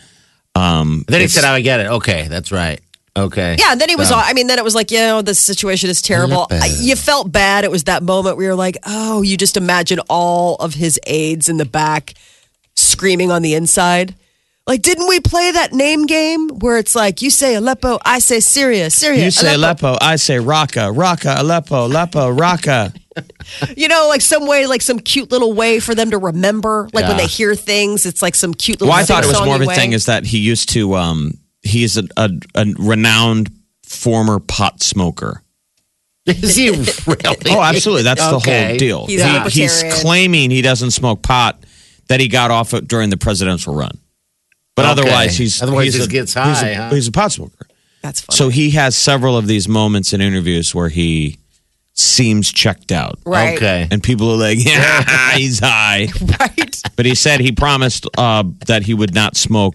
Um, 0.55 1.05
Then 1.07 1.21
he 1.21 1.25
it's- 1.25 1.33
said, 1.35 1.45
"I 1.45 1.61
get 1.61 1.81
it. 1.81 1.87
Okay, 1.89 2.29
that's 2.29 2.51
right. 2.51 2.81
Okay." 3.27 3.57
Yeah, 3.59 3.75
then 3.75 3.89
he 3.89 3.97
was 3.97 4.11
all, 4.11 4.23
I 4.25 4.33
mean, 4.33 4.47
then 4.47 4.59
it 4.59 4.65
was 4.65 4.75
like, 4.75 4.91
you 4.91 4.99
know, 4.99 5.23
the 5.23 5.35
situation 5.35 5.91
is 5.91 6.01
terrible. 6.03 6.47
I- 6.51 6.71
You 6.81 6.97
felt 6.97 7.31
bad. 7.33 7.65
It 7.65 7.71
was 7.71 7.85
that 7.85 8.03
moment 8.03 8.37
where 8.37 8.47
you're 8.47 8.55
like, 8.55 8.77
oh, 8.87 9.23
you 9.23 9.37
just 9.37 9.57
imagine 9.57 10.01
all 10.09 10.57
of 10.57 10.75
his 10.75 10.99
aides 11.07 11.49
in 11.49 11.57
the 11.57 11.65
back 11.67 12.15
screaming 12.77 13.31
on 13.31 13.43
the 13.43 13.55
inside. 13.55 14.15
Like, 14.67 14.83
didn't 14.83 15.09
we 15.09 15.19
play 15.21 15.51
that 15.51 15.73
name 15.73 16.07
game 16.07 16.49
where 16.49 16.79
it's 16.79 16.95
like, 16.95 17.23
you 17.23 17.31
say 17.31 17.55
Aleppo, 17.57 17.99
I 18.05 18.21
say 18.21 18.39
Syria, 18.41 18.89
Syria. 18.91 19.25
you 19.25 19.31
say 19.33 19.55
Aleppo, 19.55 19.97
I 20.01 20.15
say 20.17 20.37
Raqqa, 20.37 20.95
Raqqa, 20.95 21.41
Aleppo, 21.41 21.87
Aleppo, 21.87 22.33
Raqqa. 22.37 22.95
You 23.77 23.89
know, 23.89 24.07
like 24.09 24.21
some 24.23 24.47
way, 24.47 24.67
like 24.67 24.81
some 24.81 24.99
cute 25.01 25.31
little 25.33 25.53
way 25.53 25.81
for 25.81 25.95
them 25.95 26.13
to 26.13 26.19
remember. 26.19 26.89
Like 26.95 27.03
when 27.07 27.17
Yeah. 27.19 27.25
they 27.25 27.27
hear 27.27 27.55
things, 27.57 28.07
it's 28.07 28.23
like 28.23 28.35
some 28.37 28.55
cute 28.55 28.81
little 28.81 28.93
Well, 28.93 29.01
I 29.01 29.05
thought 29.05 29.25
it 29.25 29.27
was 29.27 29.45
more 29.45 29.57
of 29.57 29.61
a 29.61 29.65
sing-songy 29.65 29.69
way. 29.69 29.75
thing 29.75 29.93
is 29.93 30.07
that 30.07 30.25
he 30.25 30.39
used 30.39 30.69
to. 30.71 30.95
Um, 30.95 31.35
he's 31.63 31.97
a, 31.97 32.05
a, 32.17 32.31
a 32.55 32.67
renowned 32.79 33.51
former 33.85 34.39
pot 34.41 34.83
smoker. 34.83 35.43
Is 36.27 36.55
he 36.57 36.71
really? 36.71 36.87
Oh, 37.49 37.63
absolutely. 37.63 38.03
That's 38.05 38.21
the 38.25 38.37
Okay. 38.37 38.69
whole 38.69 38.77
deal. 38.79 39.07
He's 39.07 39.23
He- 39.23 39.27
a 39.29 39.49
he's 39.49 39.77
libertarian. 39.83 40.01
claiming 40.03 40.51
he 40.51 40.63
doesn't 40.63 40.91
smoke 40.93 41.23
pot. 41.23 41.65
that 42.09 42.19
he 42.21 42.27
got 42.29 42.51
off 42.51 42.75
it 42.75 42.89
during 42.89 43.09
the 43.11 43.17
presidential 43.17 43.73
run. 43.75 43.97
But 44.77 44.85
Okay. 44.85 44.91
otherwise, 45.03 45.37
he's 45.37 45.63
Otherwise 45.63 45.87
he's 45.95 45.97
he 45.97 46.03
a, 46.03 46.07
gets 46.09 46.35
he's 46.35 46.37
a- 46.37 46.41
high, 46.55 46.75
huh? 46.75 46.91
He's 46.95 47.07
a 47.09 47.13
pot 47.13 47.31
smoker. 47.33 47.67
That's 48.03 48.21
funny. 48.23 48.37
So 48.37 48.49
he 48.49 48.71
has 48.71 48.97
several 48.97 49.37
of 49.37 49.47
these 49.47 49.69
moments 49.69 50.13
in 50.13 50.21
interviews 50.21 50.75
where 50.75 50.89
he 50.89 51.39
seems 52.01 52.51
checked 52.53 52.91
out. 52.93 53.19
right. 53.25 53.57
Okay. 53.57 53.89
And 53.91 54.03
people 54.03 54.31
are 54.33 54.37
like, 54.37 54.59
yeah, 54.65 55.33
he's 55.37 55.59
high. 55.61 56.09
Right. 56.41 56.83
But 56.97 57.07
he 57.07 57.15
said 57.15 57.41
he 57.41 57.53
promised 57.53 58.07
uh, 58.17 58.45
that 58.67 58.83
he 58.83 58.95
would 58.95 59.15
not 59.15 59.37
smoke 59.37 59.75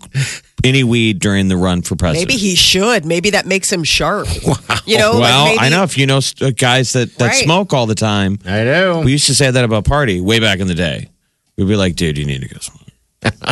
any 0.63 0.83
weed 0.83 1.19
during 1.19 1.47
the 1.47 1.57
run 1.57 1.81
for 1.81 1.95
president. 1.95 2.27
Maybe 2.29 2.39
he 2.39 2.55
should. 2.55 3.05
Maybe 3.05 3.31
that 3.31 3.45
makes 3.45 3.71
him 3.71 3.83
sharp. 3.83 4.27
Wow. 4.45 4.55
You 4.85 4.97
know, 4.99 5.19
well, 5.19 5.45
like 5.45 5.55
maybe, 5.55 5.65
I 5.65 5.69
know 5.69 5.83
if 5.83 5.97
you 5.97 6.05
know 6.05 6.19
guys 6.57 6.93
that, 6.93 7.15
that 7.17 7.25
Right. 7.27 7.43
smoke 7.43 7.73
all 7.73 7.85
the 7.87 7.95
time. 7.95 8.39
I 8.45 8.63
know. 8.63 9.01
We 9.01 9.11
used 9.11 9.25
to 9.27 9.35
say 9.35 9.49
that 9.49 9.63
about 9.63 9.85
party 9.85 10.21
way 10.21 10.39
back 10.39 10.59
in 10.59 10.67
the 10.67 10.75
day. 10.75 11.09
We'd 11.57 11.67
be 11.67 11.75
like, 11.75 11.95
dude, 11.95 12.17
you 12.17 12.25
need 12.25 12.41
to 12.41 12.47
go 12.47 12.59
smoke. 12.59 12.81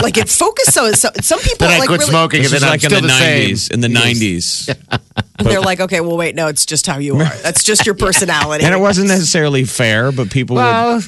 Like 0.02 0.18
it 0.18 0.30
focus 0.30 0.76
on 0.78 0.94
so, 0.96 1.10
some 1.22 1.40
people 1.40 1.68
then 1.68 1.76
I 1.76 1.80
like 1.80 1.88
quit 1.88 2.00
really 2.02 2.12
smoking, 2.12 2.38
and 2.40 2.46
is 2.46 2.52
then 2.52 2.64
I'm 2.64 2.70
like 2.70 2.84
in 2.84 2.90
still 2.90 3.02
the 3.02 3.08
the 3.08 3.14
same. 3.20 3.50
90s. 3.56 3.72
In 3.72 3.82
the 3.82 3.88
90s. 3.88 5.00
they're 5.40 5.62
like, 5.62 5.80
okay, 5.80 6.02
well, 6.02 6.18
wait, 6.18 6.36
no, 6.36 6.48
it's 6.48 6.66
just 6.66 6.86
how 6.88 6.98
you 7.00 7.16
are. 7.18 7.26
That's 7.44 7.64
just 7.64 7.86
your 7.86 7.96
personality. 8.08 8.66
And 8.66 8.74
it 8.74 8.80
wasn't 8.80 9.08
necessarily 9.08 9.64
fair, 9.64 10.12
but 10.12 10.30
people 10.32 10.56
would. 10.56 10.62
Well, 10.62 11.02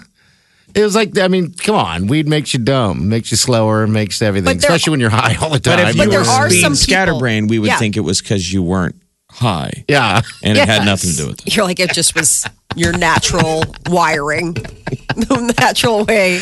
it 0.73 0.81
was 0.83 0.95
like 0.95 1.17
I 1.17 1.27
mean, 1.29 1.53
come 1.53 1.75
on, 1.75 2.07
weed 2.07 2.27
makes 2.27 2.53
you 2.53 2.59
dumb, 2.59 3.07
makes 3.07 3.31
you 3.31 3.37
slower, 3.37 3.87
makes 3.87 4.21
everything, 4.21 4.45
there- 4.45 4.57
especially 4.57 4.91
when 4.91 4.99
you're 4.99 5.09
high 5.09 5.35
all 5.41 5.49
the 5.49 5.59
time. 5.59 5.77
But 5.79 5.89
if 5.91 5.97
But 5.97 6.03
you 6.05 6.09
there 6.11 6.19
were 6.21 6.25
are 6.27 6.49
being 6.49 6.61
some 6.61 6.73
people- 6.73 6.77
scatterbrained, 6.83 7.49
we 7.49 7.59
would 7.59 7.67
Yeah. 7.67 7.77
think 7.79 7.95
it 7.97 8.01
was 8.01 8.21
because 8.21 8.51
you 8.51 8.61
weren't 8.63 8.95
high. 9.31 9.83
yeah, 9.87 10.21
And 10.43 10.57
it 10.57 10.67
had 10.67 10.85
nothing 10.85 11.11
to 11.11 11.15
do 11.17 11.27
with 11.27 11.45
it. 11.47 11.55
You're 11.55 11.65
like, 11.65 11.79
it 11.79 11.93
just 11.93 12.15
was 12.15 12.45
your 12.75 12.91
natural 12.97 13.63
wiring, 13.89 14.53
the 14.53 15.53
natural 15.59 16.03
way. 16.05 16.41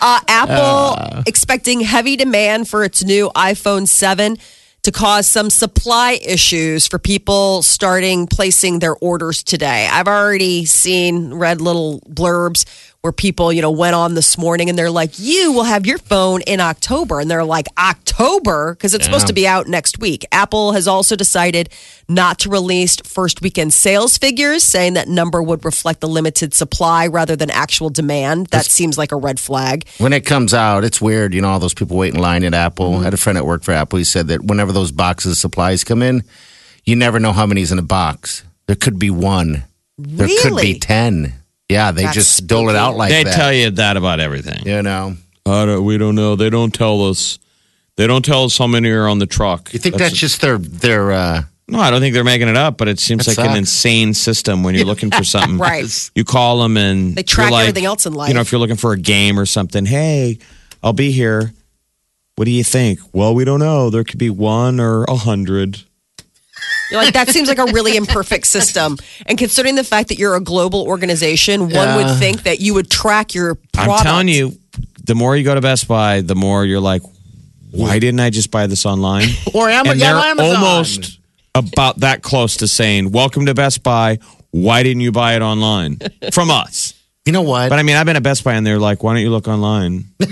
Uh, 0.00 0.20
Apple 0.28 1.22
expecting 1.26 1.80
heavy 1.80 2.16
demand 2.16 2.68
for 2.68 2.84
its 2.84 3.04
new 3.04 3.30
iPhone 3.36 3.86
7 3.86 4.36
to 4.82 4.92
cause 4.92 5.26
some 5.26 5.50
supply 5.50 6.18
issues 6.24 6.86
for 6.86 6.98
people 6.98 7.62
starting 7.62 8.26
placing 8.26 8.78
their 8.78 8.96
orders 8.96 9.42
today. 9.42 9.88
I've 9.90 10.08
already 10.08 10.64
seen 10.64 11.34
read 11.34 11.60
little 11.60 12.00
blurbs 12.08 12.64
where 13.02 13.12
people, 13.12 13.50
you 13.50 13.62
know, 13.62 13.70
went 13.70 13.94
on 13.94 14.14
this 14.14 14.36
morning 14.36 14.68
and 14.68 14.78
they're 14.78 14.90
like, 14.90 15.18
"You 15.18 15.52
will 15.52 15.64
have 15.64 15.86
your 15.86 15.98
phone 15.98 16.42
in 16.42 16.60
October." 16.60 17.18
And 17.18 17.30
they're 17.30 17.44
like, 17.44 17.66
"October?" 17.78 18.74
because 18.74 18.92
it's 18.92 19.06
supposed 19.06 19.26
to 19.28 19.32
be 19.32 19.46
out 19.46 19.66
next 19.66 19.98
week. 19.98 20.26
Apple 20.32 20.72
has 20.72 20.86
also 20.86 21.16
decided 21.16 21.70
not 22.08 22.38
to 22.40 22.50
release 22.50 22.96
first 23.04 23.40
weekend 23.40 23.72
sales 23.72 24.18
figures, 24.18 24.62
saying 24.62 24.94
that 24.94 25.08
number 25.08 25.42
would 25.42 25.64
reflect 25.64 26.00
the 26.00 26.08
limited 26.08 26.52
supply 26.52 27.06
rather 27.06 27.36
than 27.36 27.50
actual 27.50 27.88
demand. 27.88 28.48
That 28.48 28.66
seems 28.66 28.98
like 28.98 29.12
a 29.12 29.16
red 29.16 29.40
flag. 29.40 29.86
When 29.98 30.12
it 30.12 30.26
comes 30.26 30.52
out, 30.52 30.84
it's 30.84 31.00
weird. 31.00 31.32
You 31.32 31.40
know, 31.40 31.48
all 31.48 31.60
those 31.60 31.74
people 31.74 31.96
wait 31.96 32.14
in 32.14 32.20
line 32.20 32.44
at 32.44 32.52
Apple. 32.52 32.90
Mm-hmm. 32.90 33.00
I 33.00 33.04
had 33.04 33.14
a 33.14 33.18
friend 33.18 33.38
at 33.38 33.46
work 33.46 33.62
for 33.62 33.72
Apple. 33.72 33.98
He 33.98 34.04
said 34.04 34.28
that 34.28 34.44
whenever 34.44 34.72
those 34.72 34.92
boxes 34.92 35.32
of 35.32 35.38
supplies 35.38 35.84
come 35.84 36.02
in, 36.02 36.22
you 36.84 36.96
never 36.96 37.18
know 37.18 37.32
how 37.32 37.46
many's 37.46 37.72
in 37.72 37.78
a 37.78 37.82
box. 37.82 38.44
There 38.66 38.76
could 38.76 38.98
be 38.98 39.10
one. 39.10 39.64
There 39.96 40.28
could 40.42 40.56
be 40.56 40.78
ten. 40.78 41.34
Yeah, 41.70 41.92
they 41.92 42.02
That's 42.02 42.14
just 42.14 42.46
dole 42.46 42.68
it 42.68 42.76
out 42.76 42.96
like 42.96 43.10
they 43.10 43.24
that. 43.24 43.34
tell 43.34 43.52
you 43.52 43.70
that 43.70 43.96
about 43.96 44.20
everything. 44.20 44.66
You 44.66 44.82
know, 44.82 45.14
I 45.46 45.64
don't, 45.64 45.84
we 45.84 45.96
don't 45.98 46.14
know. 46.14 46.36
They 46.36 46.50
don't 46.50 46.72
tell 46.74 47.08
us. 47.08 47.38
They 47.96 48.06
don't 48.06 48.24
tell 48.24 48.44
us 48.44 48.56
how 48.58 48.66
many 48.66 48.88
are 48.90 49.06
on 49.08 49.18
the 49.18 49.26
truck. 49.26 49.72
you 49.72 49.78
think 49.78 49.96
that's, 49.96 50.14
just 50.16 50.40
their 50.40 50.58
their 50.58 51.12
uh, 51.12 51.42
no? 51.68 51.78
I 51.80 51.90
don't 51.90 52.00
think 52.00 52.14
they're 52.14 52.24
making 52.24 52.48
it 52.48 52.56
up, 52.56 52.76
but 52.78 52.88
it 52.88 52.98
seems 52.98 53.26
That 53.26 53.36
like 53.36 53.46
an 53.46 53.52
sucks. 53.52 53.58
insane 53.58 54.14
system 54.14 54.62
when 54.62 54.74
you're 54.74 54.84
looking 54.86 55.10
for 55.10 55.22
something. 55.34 55.58
Right. 55.58 56.10
You 56.14 56.24
call 56.24 56.62
them 56.62 56.76
and 56.76 57.14
They 57.14 57.22
track 57.22 57.46
you're 57.46 57.52
like- 57.52 57.62
everything 57.68 57.84
else 57.84 58.06
in 58.06 58.12
life. 58.14 58.28
You 58.28 58.34
know, 58.34 58.40
if 58.40 58.52
you're 58.52 58.58
looking 58.60 58.76
for 58.76 58.92
a 58.92 58.98
game 58.98 59.38
or 59.38 59.46
something, 59.46 59.86
hey, 59.86 60.38
I'll 60.82 60.92
be 60.92 61.10
here. 61.12 61.52
What 62.36 62.46
do 62.46 62.50
you 62.52 62.64
think? 62.64 63.00
Well, 63.12 63.34
we 63.34 63.44
don't 63.44 63.60
know. 63.60 63.90
There 63.90 64.02
could 64.02 64.18
be 64.18 64.30
one 64.30 64.80
or 64.80 65.04
a 65.04 65.14
hundred. 65.16 65.82
You're 66.90 67.00
like, 67.02 67.14
that 67.14 67.28
seems 67.28 67.48
like 67.48 67.58
a 67.58 67.66
really 67.66 67.96
imperfect 67.96 68.46
system. 68.46 68.96
And 69.26 69.38
considering 69.38 69.76
the 69.76 69.84
fact 69.84 70.08
that 70.08 70.18
you're 70.18 70.34
a 70.34 70.40
global 70.40 70.82
organization, 70.82 71.62
one 71.62 71.70
Yeah. 71.72 71.96
would 71.96 72.18
think 72.18 72.42
that 72.42 72.60
you 72.60 72.74
would 72.74 72.90
track 72.90 73.32
your 73.34 73.54
product. 73.72 74.00
I'm 74.00 74.04
telling 74.04 74.28
you, 74.28 74.58
the 75.04 75.14
more 75.14 75.36
you 75.36 75.44
go 75.44 75.54
to 75.54 75.60
Best 75.60 75.86
Buy, 75.86 76.20
the 76.20 76.34
more 76.34 76.64
you're 76.64 76.80
like, 76.80 77.02
why 77.70 78.00
didn't 78.00 78.18
I 78.20 78.30
just 78.30 78.50
buy 78.50 78.66
this 78.66 78.84
online? 78.86 79.28
or 79.54 79.68
Am- 79.70 79.86
and 79.86 80.00
yeah, 80.00 80.12
they're 80.14 80.22
Amazon. 80.30 80.56
almost 80.56 81.18
about 81.54 82.00
that 82.00 82.22
close 82.22 82.56
to 82.58 82.66
saying, 82.68 83.12
"Welcome 83.12 83.46
to 83.46 83.54
Best 83.54 83.82
Buy. 83.84 84.18
Why 84.50 84.82
didn't 84.82 85.02
you 85.02 85.12
buy 85.12 85.36
it 85.36 85.42
online 85.42 85.98
from 86.32 86.50
us?" 86.50 86.94
You 87.24 87.32
know 87.32 87.42
what? 87.42 87.68
But 87.70 87.78
I 87.78 87.82
mean, 87.84 87.94
I've 87.96 88.06
been 88.06 88.16
at 88.16 88.22
Best 88.24 88.42
Buy, 88.42 88.54
and 88.54 88.66
they're 88.66 88.78
like, 88.80 89.02
"Why 89.04 89.14
don't 89.14 89.22
you 89.22 89.30
look 89.30 89.46
online?" 89.46 90.06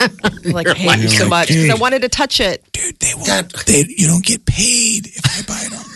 Like, 0.44 0.66
I 0.68 0.74
hate 0.74 0.98
you 1.02 1.08
so 1.08 1.28
much 1.28 1.48
because 1.48 1.70
I 1.70 1.74
wanted 1.74 2.02
to 2.02 2.08
touch 2.08 2.40
it. 2.40 2.62
Dude, 2.72 2.98
they 2.98 3.12
won't. 3.16 3.52
They, 3.66 3.84
you 3.88 4.06
don't 4.06 4.24
get 4.24 4.44
paid 4.44 5.06
if 5.06 5.24
I 5.24 5.42
buy 5.46 5.60
it 5.64 5.72
online. 5.72 5.90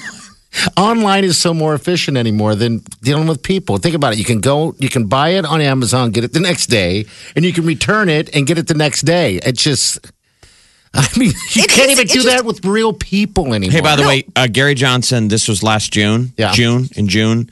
online 0.76 1.24
is 1.24 1.36
so 1.38 1.52
more 1.52 1.74
efficient 1.74 2.16
anymore 2.16 2.54
than 2.54 2.78
dealing 3.02 3.26
with 3.28 3.42
people. 3.42 3.76
Think 3.78 3.94
about 3.94 4.14
it. 4.14 4.18
You 4.18 4.24
can 4.24 4.40
go, 4.40 4.74
you 4.78 4.88
can 4.88 5.06
buy 5.06 5.30
it 5.30 5.44
on 5.44 5.60
Amazon, 5.60 6.10
get 6.10 6.24
it 6.24 6.32
the 6.32 6.40
next 6.40 6.66
day, 6.68 7.04
and 7.36 7.44
you 7.44 7.52
can 7.52 7.66
return 7.66 8.08
it 8.08 8.34
and 8.34 8.46
get 8.46 8.56
it 8.58 8.66
the 8.68 8.74
next 8.74 9.02
day. 9.02 9.36
It's 9.44 9.62
just, 9.62 9.98
I 10.94 11.06
mean, 11.18 11.32
you 11.52 11.62
It- 11.64 11.68
can't 11.68 11.90
it's- 11.90 11.90
even 11.90 12.04
it 12.06 12.08
do 12.08 12.14
just- 12.22 12.26
that 12.28 12.44
with 12.46 12.64
real 12.64 12.92
people 12.94 13.52
anymore. 13.52 13.72
Hey, 13.72 13.80
by 13.82 13.96
the 13.96 14.06
way, 14.06 14.24
uh, 14.34 14.46
Gary 14.46 14.74
Johnson. 14.74 15.28
This 15.28 15.46
was 15.48 15.62
last 15.62 15.92
June. 15.92 16.32
Yeah. 16.38 16.52
June 16.52 16.88
in 16.96 17.08
June. 17.08 17.50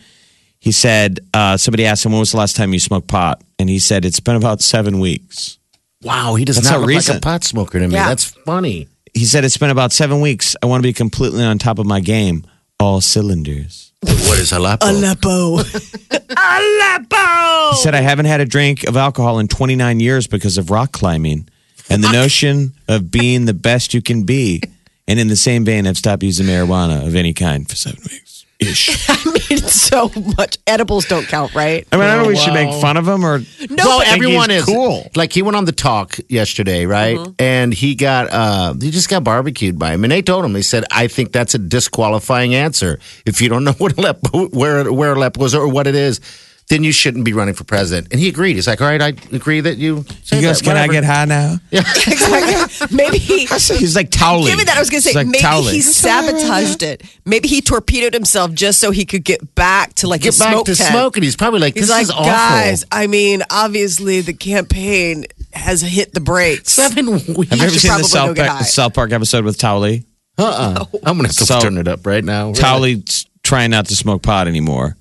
He 0.58 0.72
said 0.72 1.20
uh, 1.34 1.58
somebody 1.58 1.84
asked 1.84 2.06
him 2.06 2.12
when 2.12 2.20
was 2.20 2.32
the 2.32 2.38
last 2.38 2.56
time 2.56 2.72
you 2.72 2.80
smoked 2.80 3.08
pot, 3.08 3.42
and 3.58 3.68
he 3.68 3.78
said 3.78 4.04
it's 4.06 4.20
been 4.20 4.36
about 4.36 4.62
seven 4.62 4.98
weeks. 4.98 5.58
Wow, 6.02 6.34
he 6.34 6.44
does 6.44 6.56
That's 6.56 6.66
not 6.66 6.80
not 6.80 6.86
look 6.88 7.06
like 7.06 7.16
a 7.16 7.20
pot 7.20 7.44
smoker 7.44 7.78
to 7.78 7.88
me. 7.88 7.94
Yeah. 7.94 8.08
That's 8.08 8.24
funny. 8.24 8.88
He 9.14 9.24
said 9.24 9.44
it's 9.44 9.56
been 9.56 9.70
about 9.70 9.92
seven 9.92 10.20
weeks. 10.20 10.56
I 10.62 10.66
want 10.66 10.82
to 10.82 10.86
be 10.86 10.92
completely 10.92 11.42
on 11.42 11.58
top 11.58 11.78
of 11.78 11.86
my 11.86 12.00
game, 12.00 12.46
all 12.78 13.00
cylinders. 13.00 13.92
What 14.02 14.38
is 14.38 14.52
Aleppo? 14.52 14.86
Aleppo. 14.86 15.54
Aleppo. 16.36 17.70
He 17.70 17.76
said, 17.82 17.94
I 17.94 18.02
haven't 18.02 18.26
had 18.26 18.40
a 18.40 18.44
drink 18.44 18.84
of 18.84 18.96
alcohol 18.96 19.38
in 19.38 19.48
29 19.48 20.00
years 20.00 20.26
because 20.26 20.58
of 20.58 20.70
rock 20.70 20.92
climbing 20.92 21.48
and 21.88 22.04
the 22.04 22.12
notion 22.12 22.74
of 22.88 23.10
being 23.10 23.46
the 23.46 23.54
best 23.54 23.94
you 23.94 24.02
can 24.02 24.24
be. 24.24 24.62
And 25.08 25.18
in 25.18 25.28
the 25.28 25.36
same 25.36 25.64
vein, 25.64 25.86
I've 25.86 25.96
stopped 25.96 26.22
using 26.22 26.46
marijuana 26.46 27.06
of 27.06 27.14
any 27.14 27.32
kind 27.32 27.68
for 27.68 27.76
seven 27.76 28.00
weeks. 28.10 28.35
Ish. 28.58 29.06
I 29.10 29.24
mean, 29.50 29.58
so 29.58 30.10
much. 30.38 30.56
Edibles 30.66 31.04
don't 31.06 31.26
count, 31.28 31.54
right? 31.54 31.86
I 31.92 31.96
mean, 31.96 32.06
I 32.06 32.14
don't 32.14 32.24
know 32.24 32.30
if 32.30 32.38
we 32.38 32.42
should 32.42 32.54
make 32.54 32.80
fun 32.80 32.96
of 32.96 33.06
him 33.06 33.24
or. 33.24 33.38
No, 33.38 33.44
well, 33.76 33.98
but- 33.98 34.08
everyone 34.08 34.48
he's 34.50 34.60
is 34.60 34.64
cool. 34.64 35.10
Like 35.14 35.32
he 35.32 35.42
went 35.42 35.56
on 35.56 35.66
the 35.66 35.72
talk 35.72 36.16
yesterday, 36.28 36.86
right? 36.86 37.18
And 37.38 37.74
he 37.74 37.94
got 37.94 38.28
uh 38.32 38.74
he 38.74 38.90
just 38.90 39.10
got 39.10 39.24
barbecued 39.24 39.78
by 39.78 39.92
him. 39.92 40.04
And 40.04 40.10
they 40.10 40.22
told 40.22 40.44
him, 40.44 40.52
they 40.54 40.62
said, 40.62 40.84
I 40.90 41.06
think 41.08 41.32
that's 41.32 41.54
a 41.54 41.58
disqualifying 41.58 42.54
answer. 42.54 42.98
If 43.26 43.42
you 43.42 43.48
don't 43.50 43.64
know 43.64 43.72
what 43.78 43.98
Aleppo, 43.98 44.48
where 44.48 44.90
where 44.90 45.12
Aleppo 45.12 45.44
is 45.44 45.54
or 45.54 45.68
what 45.68 45.86
it 45.86 45.94
is, 45.94 46.20
then 46.68 46.82
you 46.82 46.90
shouldn't 46.92 47.24
be 47.24 47.32
running 47.32 47.54
for 47.54 47.62
president. 47.64 48.08
And 48.10 48.20
he 48.20 48.28
agreed. 48.28 48.54
He's 48.56 48.66
like, 48.66 48.80
All 48.80 48.88
right, 48.88 49.00
I 49.00 49.08
agree 49.32 49.60
that 49.60 49.76
you 49.78 50.04
say 50.24 50.36
He 50.36 50.42
goes, 50.42 50.58
that, 50.60 50.64
Can 50.64 50.76
I 50.76 50.88
get 50.88 51.04
high 51.04 51.24
now? 51.24 51.56
Yeah. 51.70 51.80
exactly. 52.06 52.96
Maybe 52.96 53.18
he. 53.18 53.46
He's 53.46 53.94
like 53.94 54.10
Towelie. 54.10 54.46
Give 54.48 54.58
me 54.58 54.64
that. 54.64 54.76
I 54.76 54.80
was 54.80 54.90
going 54.90 55.00
to 55.02 55.08
say, 55.08 55.14
like 55.14 55.26
maybe 55.28 55.38
Towelie. 55.44 55.72
he 55.74 55.80
sabotaged 55.80 56.82
it. 56.82 57.02
Maybe 57.24 57.48
he 57.48 57.60
torpedoed 57.60 58.14
himself 58.14 58.52
just 58.52 58.80
so 58.80 58.90
he 58.90 59.04
could 59.04 59.24
get 59.24 59.54
back 59.54 59.94
to 59.94 60.08
like 60.08 60.22
get 60.22 60.34
the 60.34 60.38
back 60.40 60.52
smoke 60.52 60.66
to 60.66 60.74
tent. 60.74 60.90
smoking. 60.90 61.22
He's 61.22 61.36
probably 61.36 61.60
like, 61.60 61.74
He's 61.74 61.84
This 61.84 61.90
like, 61.90 62.02
is 62.02 62.10
awful. 62.10 62.24
guys, 62.24 62.84
I 62.90 63.06
mean, 63.06 63.42
obviously 63.50 64.20
the 64.22 64.32
campaign 64.34 65.24
has 65.52 65.80
hit 65.82 66.12
the 66.14 66.20
brakes. 66.20 66.72
Seven 66.72 67.10
weeks. 67.12 67.26
Have 67.26 67.36
you 67.58 67.64
ever 67.66 67.70
seen 67.78 67.96
the 67.98 68.04
South 68.04 68.36
Park, 68.36 68.48
high. 68.48 68.62
South 68.62 68.92
Park 68.94 69.12
episode 69.12 69.44
with 69.44 69.56
Towelie? 69.58 70.04
Uh-uh. 70.38 70.84
I'm 71.04 71.16
gonna 71.16 71.28
have 71.28 71.36
to 71.36 71.46
So- 71.46 71.60
turn 71.60 71.78
it 71.78 71.88
up 71.88 72.06
right 72.06 72.24
now. 72.24 72.52
Towelie's 72.52 73.26
trying 73.42 73.70
not 73.70 73.86
to 73.86 73.96
smoke 73.96 74.22
pot 74.22 74.48
anymore, 74.48 74.96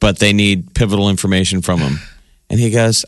but 0.00 0.18
they 0.18 0.32
need 0.32 0.74
pivotal 0.74 1.08
information 1.08 1.62
from 1.62 1.80
him. 1.80 1.98
And 2.50 2.58
he 2.58 2.70
goes, 2.70 3.04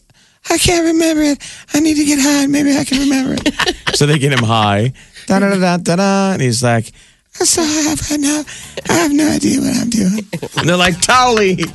I 0.48 0.58
can't 0.58 0.86
remember 0.86 1.22
it. 1.22 1.38
I 1.74 1.80
need 1.80 1.94
to 1.94 2.04
get 2.04 2.18
high. 2.20 2.46
Maybe 2.46 2.76
I 2.76 2.84
can 2.84 2.98
remember 3.00 3.36
it. 3.38 3.76
so 3.96 4.06
they 4.06 4.18
get 4.18 4.32
him 4.32 4.44
high. 4.44 4.92
Da 5.26 5.38
da 5.38 5.50
da 5.50 5.58
da 5.58 5.76
da 5.76 5.96
da. 5.96 6.32
And 6.32 6.42
he's 6.42 6.62
like, 6.62 6.92
I'm 7.38 7.46
so 7.46 7.62
high 7.64 7.94
right 8.10 8.20
now. 8.20 8.42
I 8.88 8.92
have 8.94 9.12
no 9.12 9.30
idea 9.30 9.60
what 9.60 9.76
I'm 9.76 9.90
doing. 9.90 10.26
And 10.58 10.68
they're 10.68 10.76
like, 10.76 10.94
Towelie, 10.96 11.68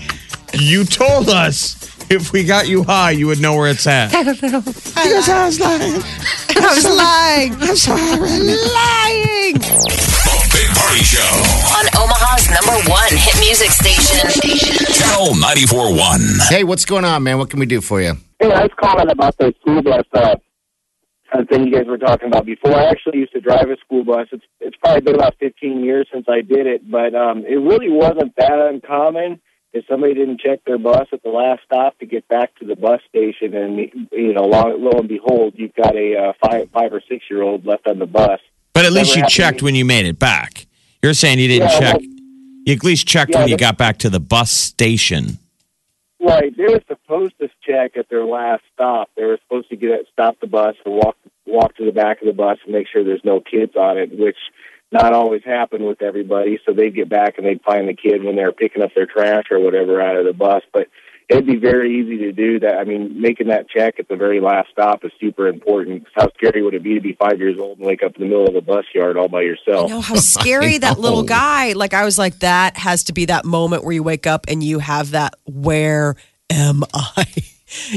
you 0.60 0.84
told 0.84 1.30
us 1.30 1.76
if 2.12 2.32
we 2.34 2.44
got 2.44 2.68
you 2.68 2.84
high, 2.84 3.12
you 3.12 3.28
would 3.28 3.40
know 3.40 3.56
where 3.56 3.70
it's 3.70 3.88
at. 3.88 4.14
I 4.14 4.24
don't 4.24 4.42
know. 4.42 4.62
He 4.62 5.10
goes, 5.10 5.30
I 5.30 5.46
was 5.46 5.60
lying. 5.60 6.02
I 6.58 6.74
was 6.76 6.86
lying. 6.86 7.54
I'm 7.62 7.76
so 7.76 7.96
high 7.96 8.20
right 8.20 8.42
now. 8.42 8.56
lying. 8.74 9.60
The 9.60 10.50
Big 10.52 10.70
Party 10.76 11.04
Show. 11.04 11.45
On 13.16 13.22
Omaha's 13.22 13.24
number 13.24 13.24
one 13.24 13.24
hit 13.24 13.40
music 13.40 13.72
station. 13.72 14.94
Channel 14.94 15.34
94.1. 15.36 16.50
Hey, 16.50 16.64
what's 16.64 16.86
going 16.86 17.06
on, 17.06 17.24
man? 17.24 17.38
What 17.38 17.50
can 17.50 17.60
we 17.60 17.66
do 17.66 17.80
for 17.82 18.02
you? 18.02 18.14
Hey, 18.40 18.52
I 18.52 18.64
was 18.64 18.72
calling 18.80 19.10
about 19.10 19.38
the 19.38 19.54
school 19.62 19.82
bus 19.82 20.04
uh, 20.14 20.36
uh, 21.34 21.44
thing 21.50 21.66
you 21.68 21.72
guys 21.74 21.86
were 21.88 21.98
talking 21.98 22.28
about 22.28 22.46
before. 22.46 22.74
I 22.76 22.86
actually 22.86 23.20
used 23.20 23.32
to 23.34 23.40
drive 23.40 23.70
a 23.70 23.78
school 23.78 24.04
bus. 24.04 24.28
It's 24.32 24.44
it's 24.60 24.76
probably 24.78 25.02
been 25.02 25.16
about 25.16 25.36
15 25.40 25.84
years 25.84 26.08
since 26.14 26.26
I 26.30 26.42
did 26.42 26.68
it, 26.68 26.90
but 26.90 27.16
um, 27.16 27.46
it 27.46 27.56
really 27.56 27.90
wasn't 27.90 28.36
that 28.38 28.52
uncommon 28.52 29.40
if 29.74 29.86
somebody 29.90 30.14
didn't 30.14 30.40
check 30.42 30.60
their 30.66 30.78
bus 30.78 31.08
at 31.12 31.22
the 31.24 31.30
last 31.30 31.62
stop 31.66 31.98
to 32.00 32.06
get 32.06 32.28
back 32.28 32.54
to 32.60 32.66
the 32.66 32.76
bus 32.76 33.02
station, 33.10 33.56
and 33.56 33.78
you 34.12 34.34
know, 34.34 34.44
lo, 34.44 34.76
lo 34.78 34.92
and 35.00 35.08
behold, 35.08 35.54
you've 35.56 35.74
got 35.76 35.96
a 35.96 36.16
uh, 36.18 36.34
five 36.46 36.70
five 36.72 36.92
or 36.94 37.02
six 37.10 37.26
year 37.30 37.42
old 37.42 37.66
left 37.66 37.88
on 37.88 38.00
the 38.00 38.06
bus. 38.06 38.40
But 38.74 38.86
at 38.86 38.92
least 38.92 39.16
Never 39.16 39.22
you 39.22 39.30
checked 39.30 39.62
when 39.64 39.74
you 39.76 39.86
made 39.86 40.06
it 40.06 40.20
back. 40.20 40.66
You're 41.02 41.14
saying 41.14 41.40
you 41.40 41.48
didn't 41.48 41.70
Yeah, 41.72 41.80
check. 41.80 41.98
well- 42.02 42.15
you 42.66 42.74
at 42.74 42.84
least 42.84 43.08
checked 43.08 43.32
Yeah, 43.32 43.40
when 43.40 43.48
you 43.48 43.58
got 43.58 43.78
back 43.78 44.00
to 44.00 44.10
the 44.10 44.20
bus 44.20 44.52
station. 44.52 45.38
Right, 46.20 46.56
they 46.58 46.64
were 46.64 46.82
supposed 46.88 47.38
to 47.40 47.50
check 47.62 47.96
at 47.98 48.10
their 48.10 48.26
last 48.26 48.64
stop. 48.74 49.10
They 49.16 49.24
were 49.24 49.38
supposed 49.44 49.70
to 49.70 49.76
get 49.76 50.08
stop 50.12 50.40
the 50.40 50.48
bus 50.48 50.76
and 50.84 50.96
walk 50.96 51.16
walk 51.46 51.76
to 51.78 51.86
the 51.86 51.92
back 51.92 52.22
of 52.22 52.28
the 52.28 52.34
bus 52.34 52.58
and 52.64 52.74
make 52.74 52.88
sure 52.88 53.04
there's 53.04 53.24
no 53.24 53.40
kids 53.40 53.76
on 53.76 54.00
it, 54.00 54.18
which 54.18 54.38
not 54.92 55.14
always 55.14 55.44
happened 55.44 55.86
with 55.86 56.02
everybody. 56.02 56.60
So 56.66 56.74
they'd 56.74 56.96
get 56.96 57.10
back 57.10 57.38
and 57.38 57.46
they'd 57.46 57.62
find 57.62 57.88
the 57.88 57.94
kid 57.94 58.24
when 58.24 58.36
they 58.36 58.44
were 58.44 58.52
picking 58.52 58.82
up 58.82 58.92
their 58.96 59.06
trash 59.06 59.46
or 59.52 59.60
whatever 59.60 60.02
out 60.02 60.16
of 60.16 60.26
the 60.26 60.34
bus. 60.34 60.64
But 60.74 60.88
it'd 61.30 61.46
be 61.46 61.56
very 61.56 62.00
easy 62.00 62.18
to 62.20 62.32
do 62.32 62.60
that. 62.60 62.78
I 62.78 62.84
mean, 62.84 63.20
making 63.20 63.48
that 63.48 63.70
check 63.70 64.00
at 64.00 64.08
the 64.08 64.16
very 64.16 64.40
last 64.40 64.70
stop 64.72 65.04
is 65.04 65.12
super 65.20 65.48
important. 65.48 66.06
How 66.14 66.30
scary 66.34 66.62
would 66.62 66.74
it 66.74 66.84
be 66.84 66.94
to 66.96 67.02
be 67.02 67.14
five 67.14 67.40
years 67.40 67.58
old 67.60 67.78
and 67.78 67.88
wake 67.88 68.04
up 68.04 68.16
in 68.16 68.22
the 68.22 68.28
middle 68.28 68.48
of 68.48 68.56
a 68.56 68.62
bus 68.62 68.86
yard 68.94 69.18
all 69.18 69.28
by 69.28 69.42
yourself? 69.42 69.90
You 69.90 69.96
know 69.96 70.02
how 70.02 70.16
scary 70.16 70.78
that 70.80 71.00
little 71.00 71.24
guy. 71.24 71.74
Like 71.74 71.94
I 71.94 72.06
was 72.06 72.18
like, 72.18 72.40
that 72.40 72.78
has 72.78 73.06
to 73.06 73.14
be 73.14 73.26
that 73.26 73.46
moment 73.46 73.84
where 73.84 73.94
you 73.94 74.04
wake 74.04 74.28
up 74.28 74.46
and 74.48 74.64
you 74.64 74.80
have 74.80 75.12
that. 75.12 75.36
Where 75.46 76.16
am 76.50 76.84
I? 76.94 77.26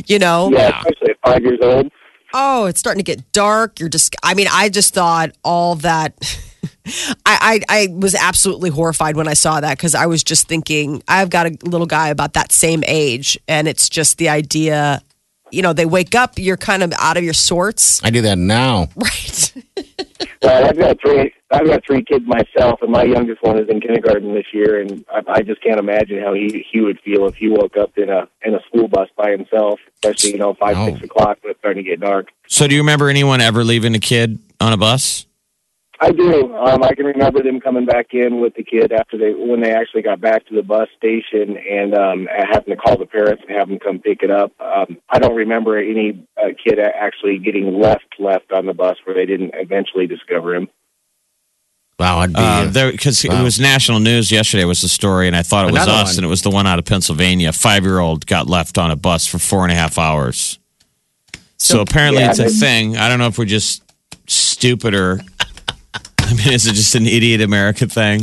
You 0.07 0.19
know. 0.19 0.51
Yeah, 0.51 0.81
especially 0.81 1.11
at 1.11 1.17
five 1.25 1.43
years 1.43 1.59
old. 1.63 1.93
Oh, 2.33 2.65
it's 2.65 2.81
starting 2.81 2.99
to 2.99 3.05
get 3.05 3.31
dark. 3.33 3.79
You're 3.79 3.89
just. 3.89 4.17
I 4.25 4.35
mean, 4.35 4.49
I 4.51 4.71
just 4.71 4.93
thought 4.93 5.33
all 5.45 5.77
that. 5.77 6.17
I, 6.87 7.21
I 7.27 7.61
I 7.69 7.89
was 7.93 8.15
absolutely 8.15 8.71
horrified 8.71 9.17
when 9.17 9.29
I 9.29 9.35
saw 9.35 9.61
that 9.61 9.77
because 9.77 9.95
I 9.95 10.07
was 10.07 10.25
just 10.25 10.49
thinking 10.49 11.03
I've 11.07 11.31
got 11.31 11.47
a 11.47 11.57
little 11.65 11.87
guy 11.87 12.09
about 12.09 12.33
that 12.35 12.53
same 12.53 12.83
age, 12.87 13.39
and 13.47 13.69
it's 13.69 13.89
just 13.89 14.19
the 14.19 14.29
idea. 14.29 15.03
You 15.51 15.63
know, 15.63 15.73
they 15.73 15.87
wake 15.87 16.15
up, 16.15 16.35
you're 16.39 16.59
kind 16.59 16.83
of 16.83 16.93
out 16.99 17.17
of 17.17 17.25
your 17.25 17.33
sorts, 17.33 18.05
I 18.05 18.11
do 18.11 18.21
that 18.23 18.37
now. 18.39 18.89
right? 18.97 19.53
Well, 20.41 20.67
I've 20.69 20.79
got 20.79 21.01
three. 21.01 21.33
I've 21.51 21.67
got 21.67 21.85
three 21.85 22.03
kids 22.05 22.25
myself, 22.27 22.81
and 22.83 22.93
my 22.93 23.03
youngest 23.03 23.43
one 23.43 23.59
is 23.59 23.69
in 23.69 23.81
kindergarten 23.81 24.35
this 24.35 24.47
year, 24.53 24.81
and 24.81 25.05
I, 25.13 25.23
I 25.39 25.43
just 25.43 25.61
can't 25.63 25.79
imagine 25.81 26.23
how 26.23 26.33
he 26.33 26.65
he 26.71 26.81
would 26.81 27.01
feel 27.01 27.27
if 27.27 27.35
he 27.35 27.49
woke 27.49 27.77
up 27.77 27.97
in 27.99 28.09
a 28.09 28.29
in 28.45 28.55
a 28.55 28.61
school 28.69 28.87
bus 28.89 29.09
by 29.17 29.31
himself, 29.33 29.81
especially 29.95 30.31
you 30.33 30.39
know 30.39 30.55
five 30.55 30.77
No. 30.77 30.87
six 30.93 31.03
o'clock 31.05 31.39
when 31.43 31.51
it's 31.51 31.59
starting 31.61 31.83
to 31.85 31.91
get 31.91 32.01
dark. 32.01 32.29
So, 32.47 32.69
do 32.69 32.75
you 32.77 32.81
remember 32.83 33.09
anyone 33.09 33.41
ever 33.41 33.65
leaving 33.65 33.95
a 33.97 33.99
kid 33.99 34.39
on 34.61 34.73
a 34.73 34.77
bus? 34.77 35.27
I 36.01 36.13
do. 36.13 36.55
Um, 36.57 36.85
I 36.85 36.95
can 36.95 37.07
remember 37.07 37.43
them 37.43 37.61
coming 37.61 37.85
back 37.85 38.09
in 38.13 38.41
with 38.41 38.55
the 38.55 38.63
kid 38.63 38.93
after 38.93 39.19
they 39.19 39.35
when 39.35 39.61
they 39.61 39.73
actually 39.73 40.03
got 40.03 40.21
back 40.21 40.47
to 40.47 40.55
the 40.55 40.63
bus 40.63 40.89
station, 40.97 41.57
and 41.57 41.95
um, 41.95 42.29
having 42.33 42.75
to 42.75 42.77
call 42.77 42.97
the 42.97 43.07
parents 43.07 43.43
and 43.49 43.57
have 43.57 43.69
them 43.69 43.79
come 43.81 43.99
pick 43.99 44.23
it 44.23 44.31
up. 44.31 44.53
Um, 44.61 44.99
I 45.11 45.19
don't 45.19 45.35
remember 45.35 45.77
any 45.77 46.25
uh, 46.37 46.51
kid 46.65 46.79
actually 46.79 47.39
getting 47.39 47.81
left 47.81 48.07
left 48.21 48.53
on 48.53 48.67
the 48.67 48.75
bus 48.75 48.97
where 49.05 49.15
they 49.17 49.27
didn't 49.27 49.53
eventually 49.55 50.07
discover 50.07 50.55
him. 50.55 50.69
Wow, 51.99 52.19
I'd 52.19 52.33
be. 52.33 52.39
Uh, 52.39 52.67
there 52.67 52.93
because 52.93 53.25
it 53.25 53.43
was 53.43 53.59
national 53.59 53.99
news 53.99 54.31
yesterday 54.31 54.65
was 54.65 54.81
the 54.83 54.89
story, 54.89 55.27
and 55.27 55.35
I 55.35 55.43
thought 55.43 55.69
it 55.69 55.73
was 55.73 55.83
Another 55.83 56.01
us, 56.03 56.11
one. 56.11 56.19
and 56.19 56.25
it 56.27 56.29
was 56.29 56.43
the 56.43 56.51
one 56.51 56.67
out 56.69 56.79
of 56.79 56.85
Pennsylvania. 56.85 57.53
Five 57.53 57.83
year 57.83 57.99
old 57.99 58.25
got 58.25 58.47
left 58.47 58.79
on 58.79 58.93
a 58.93 58.97
bus 58.97 59.27
for 59.27 59.39
four 59.41 59.65
and 59.65 59.73
a 59.73 59.75
half 59.75 59.99
hours. 59.99 60.61
So, 61.57 61.81
apparently, 61.81 62.23
Yeah, 62.23 62.31
it's 62.31 62.39
a 62.39 62.49
thing. 62.49 62.97
I 62.97 63.09
don't 63.09 63.19
know 63.19 63.27
if 63.27 63.37
we're 63.37 63.47
just 63.47 63.83
stupid 64.29 64.95
or. 64.95 65.21
I 66.29 66.35
mean, 66.35 66.53
is 66.53 66.67
it 66.67 66.75
just 66.75 66.95
an 66.95 67.07
idiot 67.07 67.41
America 67.41 67.87
thing? 67.87 68.21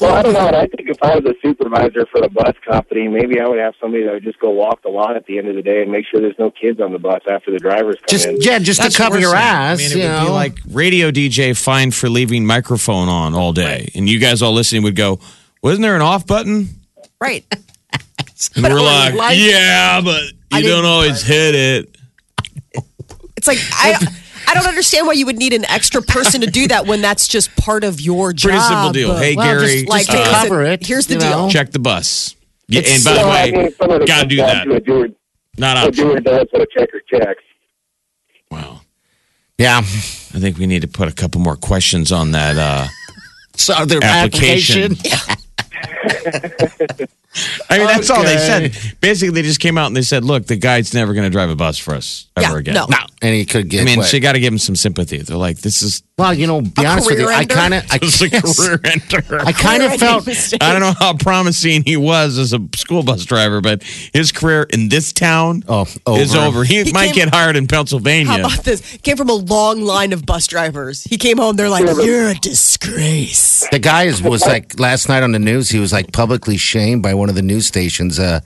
Well, 0.00 0.14
I 0.14 0.22
don't 0.22 0.32
know. 0.32 0.46
And 0.46 0.54
I 0.54 0.66
think 0.68 0.88
if 0.88 1.02
I 1.02 1.16
was 1.18 1.24
a 1.24 1.34
supervisor 1.42 2.06
for 2.06 2.20
the 2.20 2.28
bus 2.28 2.54
company, 2.64 3.08
maybe 3.08 3.40
I 3.40 3.48
would 3.48 3.58
have 3.58 3.74
somebody 3.80 4.04
that 4.04 4.12
would 4.12 4.22
just 4.22 4.38
go 4.38 4.50
walk 4.50 4.82
the 4.82 4.88
lot 4.90 5.16
at 5.16 5.26
the 5.26 5.38
end 5.38 5.48
of 5.48 5.56
the 5.56 5.62
day 5.62 5.82
and 5.82 5.90
make 5.90 6.06
sure 6.06 6.20
there's 6.20 6.38
no 6.38 6.52
kids 6.52 6.80
on 6.80 6.92
the 6.92 7.00
bus 7.00 7.20
after 7.28 7.50
the 7.50 7.58
drivers 7.58 7.96
come 7.96 8.04
just 8.08 8.26
in. 8.26 8.36
yeah, 8.40 8.60
just 8.60 8.80
That's 8.80 8.94
to 8.94 9.02
cover 9.02 9.14
what 9.14 9.16
we're 9.16 9.20
your 9.22 9.30
saying. 9.32 9.42
ass. 9.44 9.78
I 9.78 9.82
mean, 9.82 9.90
it 9.90 9.96
you 9.96 10.02
would 10.02 10.08
know, 10.20 10.24
be 10.26 10.30
like 10.30 10.58
radio 10.70 11.10
DJ 11.10 11.56
fined 11.60 11.96
for 11.96 12.08
leaving 12.08 12.46
microphone 12.46 13.08
on 13.08 13.34
all 13.34 13.52
day, 13.52 13.90
and 13.96 14.08
you 14.08 14.20
guys 14.20 14.40
all 14.40 14.52
listening 14.52 14.84
would 14.84 14.94
go, 14.96 15.18
"Wasn't 15.62 15.82
there 15.82 15.96
an 15.96 16.02
off 16.02 16.26
button?" 16.26 16.68
right. 17.20 17.44
And 18.54 18.62
we're 18.62 18.80
like, 18.80 19.14
like- 19.14 19.36
"Yeah, 19.36 20.00
but 20.00 20.22
I 20.52 20.58
you 20.58 20.68
don't 20.68 20.76
didn't- 20.76 20.84
always 20.84 21.22
hit 21.22 21.56
it." 21.56 21.96
It's 23.36 23.48
like 23.48 23.58
I 23.72 23.96
I 24.48 24.54
don't 24.54 24.66
understand 24.66 25.06
why 25.06 25.12
you 25.12 25.26
would 25.26 25.36
need 25.36 25.52
an 25.52 25.64
extra 25.66 26.00
person 26.02 26.40
to 26.40 26.46
do 26.46 26.66
that 26.68 26.86
when 26.86 27.02
that's 27.02 27.28
just 27.28 27.54
part 27.56 27.84
of 27.84 28.00
your 28.00 28.32
job. 28.32 28.50
Pretty 28.50 28.64
simple 28.64 28.92
deal. 28.92 29.16
Hey, 29.16 29.36
Well, 29.36 29.58
Gary, 29.60 29.72
just- 29.82 29.88
like 29.88 30.06
just 30.06 30.16
to 30.18 30.24
hey, 30.24 30.30
cover 30.42 30.62
it, 30.64 30.86
Here's 30.86 31.06
the 31.06 31.16
deal. 31.16 31.30
know? 31.30 31.50
check 31.50 31.70
the 31.72 31.78
bus. 31.78 32.34
Yeah, 32.66 32.80
It's- 32.80 32.96
and 32.96 33.04
by 33.04 33.12
the 33.12 33.18
Well, 33.18 33.28
I 33.30 33.44
way, 33.44 33.52
mean, 33.52 33.74
some 33.80 33.90
of 33.90 34.02
it 34.02 34.06
gotta 34.08 34.20
comes 34.22 34.30
do 34.30 34.36
down 34.36 34.46
that. 34.48 34.64
To 34.64 34.74
a 34.74 34.80
doer, 34.80 35.08
Not 35.58 35.76
a 35.76 35.80
optional. 35.88 36.08
doer 36.14 36.20
does 36.20 36.46
what 36.50 36.62
a 36.62 36.66
checker 36.76 37.00
checks. 37.10 37.42
Wow. 38.50 38.80
yeah. 39.58 39.78
I 39.78 39.82
think 40.40 40.58
we 40.58 40.66
need 40.66 40.82
to 40.82 40.88
put 40.88 41.08
a 41.08 41.12
couple 41.12 41.40
more 41.40 41.56
questions 41.56 42.10
on 42.12 42.32
that 42.32 42.56
uh, 42.56 42.86
So 43.56 43.84
their 43.84 44.02
application. 44.02 44.92
application. 44.92 45.36
I 47.70 47.78
mean, 47.78 47.86
that's 47.86 48.10
all 48.10 48.22
they 48.22 48.36
said. 48.36 48.76
Basically, 49.00 49.30
they 49.30 49.42
just 49.42 49.60
came 49.60 49.76
out 49.78 49.86
and 49.88 49.96
they 49.96 50.02
said, 50.02 50.24
"Look, 50.24 50.46
the 50.46 50.56
guy's 50.56 50.94
never 50.94 51.14
going 51.14 51.24
to 51.24 51.30
drive 51.30 51.50
a 51.50 51.56
bus 51.56 51.78
for 51.78 51.94
us 51.94 52.28
ever 52.36 52.54
Yeah, 52.54 52.58
again." 52.58 52.74
no. 52.74 52.86
No, 52.88 52.98
and 53.22 53.34
he 53.34 53.44
could 53.44 53.68
get. 53.68 53.82
I 53.82 53.84
mean, 53.84 53.98
what? 53.98 54.06
so 54.06 54.16
you 54.16 54.22
got 54.22 54.32
to 54.32 54.40
give 54.40 54.52
him 54.52 54.58
some 54.58 54.76
sympathy. 54.76 55.18
They're 55.18 55.36
like, 55.36 55.58
"This 55.58 55.82
is 55.82 56.02
well, 56.18 56.34
you 56.34 56.46
know, 56.48 56.60
be 56.60 56.84
A 56.84 56.86
honest 56.86 57.08
with 57.08 57.18
you, 57.20 57.26
career 57.26 57.36
I 57.38 57.44
kind 57.44 57.74
of, 57.74 57.84
I, 57.90 57.98
this 58.02 58.20
is 58.20 58.32
a 58.32 58.42
career 58.42 58.80
ender." 58.84 59.40
I 59.40 59.52
kind 59.52 59.82
of 59.84 59.94
felt. 59.96 60.28
I 60.60 60.72
don't 60.72 60.80
know 60.80 60.92
how 60.98 61.14
promising 61.14 61.84
he 61.84 61.96
was 61.96 62.36
as 62.38 62.52
a 62.52 62.58
school 62.76 63.02
bus 63.04 63.24
driver, 63.24 63.60
but 63.60 63.82
his 64.12 64.32
career 64.32 64.64
in 64.64 64.88
this 64.88 65.12
town 65.12 65.62
Oh, 65.68 65.86
is 66.16 66.34
over. 66.34 66.46
over. 66.48 66.64
He, 66.64 66.82
He 66.82 66.92
might 66.92 67.06
came- 67.14 67.26
get 67.26 67.34
hired 67.34 67.56
in 67.56 67.66
Pennsylvania. 67.68 68.26
How 68.32 68.40
about 68.40 68.64
this? 68.64 68.96
Came 68.98 69.16
from 69.16 69.28
a 69.30 69.34
long 69.34 69.82
line 69.82 70.12
of 70.12 70.26
bus 70.26 70.46
drivers. 70.48 71.04
He 71.04 71.16
came 71.18 71.38
home. 71.38 71.56
They're 71.56 71.68
like, 71.70 71.84
"You're 71.84 72.30
a 72.30 72.34
disgrace." 72.34 73.66
The 73.70 73.78
guy 73.78 74.04
is, 74.04 74.20
was 74.22 74.44
like 74.44 74.78
last 74.80 75.08
night 75.08 75.22
on 75.22 75.32
the 75.32 75.38
news. 75.38 75.70
He 75.70 75.78
was 75.78 75.92
like 75.92 76.12
publicly 76.12 76.56
shamed 76.56 77.02
by 77.02 77.14
one 77.14 77.28
of 77.28 77.34
the 77.36 77.42
news 77.42 77.66
stations. 77.66 78.18
Uh, 78.18 78.40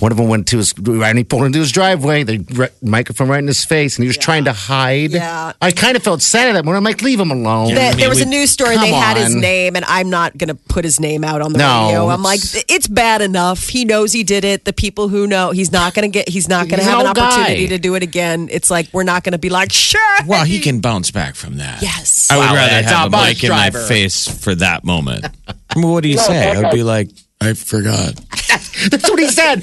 one 0.00 0.12
of 0.12 0.18
them 0.18 0.28
went 0.28 0.46
to 0.48 0.58
his 0.58 0.72
and 0.76 1.18
he 1.18 1.24
pulled 1.24 1.44
into 1.44 1.58
his 1.58 1.72
driveway. 1.72 2.22
The 2.22 2.38
re- 2.54 2.68
microphone 2.82 3.28
right 3.28 3.38
in 3.38 3.46
his 3.46 3.64
face, 3.64 3.96
and 3.96 4.04
he 4.04 4.08
was 4.08 4.16
trying 4.16 4.44
to 4.44 4.52
hide. 4.52 5.12
Yeah. 5.12 5.52
I 5.60 5.72
kind 5.72 5.96
of 5.96 6.02
felt 6.02 6.22
sad 6.22 6.48
at 6.48 6.52
that 6.52 6.64
when 6.64 6.76
I'm 6.76 6.84
like, 6.84 7.02
leave 7.02 7.18
him 7.20 7.30
alone. 7.30 7.74
That- 7.74 7.90
mean, 7.92 8.00
there 8.00 8.08
was 8.08 8.18
we- 8.18 8.24
a 8.24 8.26
news 8.26 8.50
story. 8.50 8.76
They 8.76 8.90
come 8.90 9.02
had 9.02 9.16
his 9.16 9.34
name, 9.34 9.76
and 9.76 9.84
I'm 9.86 10.10
not 10.10 10.36
going 10.38 10.48
to 10.48 10.54
put 10.54 10.84
his 10.84 11.00
name 11.00 11.24
out 11.24 11.40
on 11.42 11.52
the 11.52 11.58
No, 11.58 11.86
radio. 11.86 12.08
I'm 12.08 12.22
like, 12.22 12.38
it's- 12.40 12.64
it's 12.68 12.86
bad 12.88 13.22
enough. 13.22 13.68
He 13.68 13.84
knows 13.84 14.12
he 14.12 14.22
did 14.24 14.44
it. 14.44 14.64
The 14.64 14.72
people 14.72 15.08
who 15.08 15.26
know, 15.26 15.50
he's 15.50 15.72
not 15.72 15.94
going 15.94 16.10
to 16.10 16.12
get. 16.12 16.28
He's 16.28 16.48
not 16.48 16.68
going 16.68 16.78
to 16.80 16.84
have 16.84 17.00
an 17.00 17.06
an 17.06 17.18
opportunity 17.18 17.64
guy. 17.66 17.70
to 17.70 17.78
do 17.78 17.94
it 17.94 18.02
again. 18.02 18.48
It's 18.50 18.70
like 18.70 18.88
we're 18.92 19.02
not 19.04 19.24
going 19.24 19.32
to 19.32 19.38
be 19.38 19.50
like, 19.50 19.72
sure. 19.72 20.00
well, 20.26 20.44
he 20.44 20.60
can 20.60 20.80
bounce 20.80 21.10
back 21.10 21.34
from 21.34 21.56
that. 21.58 21.82
Yes. 21.82 22.28
I 22.30 22.36
would 22.36 22.42
Well, 22.44 22.54
rather 22.54 22.82
have 22.82 23.04
a 23.04 23.06
a 23.06 23.10
bus 23.10 23.28
mic 23.28 23.44
in 23.44 23.50
my 23.50 23.70
face 23.70 24.28
for 24.28 24.54
that 24.54 24.84
moment. 24.84 25.26
I 25.70 25.78
mean, 25.78 25.88
what 25.90 26.02
do 26.02 26.08
you 26.08 26.18
say? 26.18 26.50
I 26.50 26.60
would 26.62 26.70
be 26.72 26.82
like, 26.82 27.08
I 27.40 27.54
forgot. 27.54 28.14
That's 28.90 29.08
what 29.10 29.18
he 29.18 29.28
said. 29.30 29.56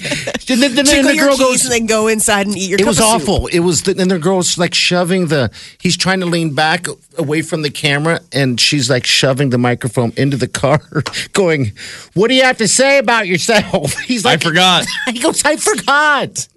And 0.50 0.62
then, 0.62 0.76
then 0.76 0.86
Jingle 0.86 1.12
the 1.12 1.18
girl 1.18 1.38
goes. 1.38 1.64
and 1.64 1.72
then 1.72 1.86
go 1.86 2.08
inside 2.08 2.48
and 2.48 2.58
eat 2.58 2.70
your. 2.70 2.80
It 2.80 2.84
cup 2.84 2.88
was 2.88 3.00
of 3.00 3.06
soup. 3.22 3.30
awful. 3.30 3.48
It 3.48 3.60
was, 3.60 3.84
the, 3.84 3.96
and 4.00 4.12
the 4.12 4.20
girl's 4.20 4.58
like 4.58 4.74
shoving 4.74 5.28
the. 5.28 5.52
He's 5.80 5.98
trying 5.98 6.20
to 6.20 6.26
lean 6.26 6.54
back 6.54 6.88
away 7.18 7.42
from 7.42 7.62
the 7.62 7.70
camera, 7.70 8.20
and 8.32 8.60
she's 8.60 8.90
like 8.90 9.06
shoving 9.06 9.50
the 9.52 9.58
microphone 9.58 10.12
into 10.18 10.38
the 10.38 10.48
car, 10.48 10.82
going, 11.34 11.72
"What 12.14 12.28
do 12.30 12.34
you 12.36 12.44
have 12.44 12.58
to 12.58 12.68
say 12.68 12.98
about 12.98 13.28
yourself?" 13.28 13.94
He's 14.06 14.26
like, 14.26 14.42
I 14.42 14.44
forgot. 14.44 14.86
He 15.08 15.20
goes, 15.20 15.44
"I 15.46 15.56
forgot. 15.58 16.48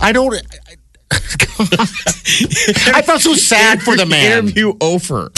I 0.00 0.12
don't." 0.12 0.34
I 1.10 3.02
felt 3.04 3.20
so 3.20 3.34
sad 3.34 3.82
for 3.82 3.96
the 3.96 4.06
man. 4.06 4.38
Interview 4.44 4.74
over. 4.80 5.30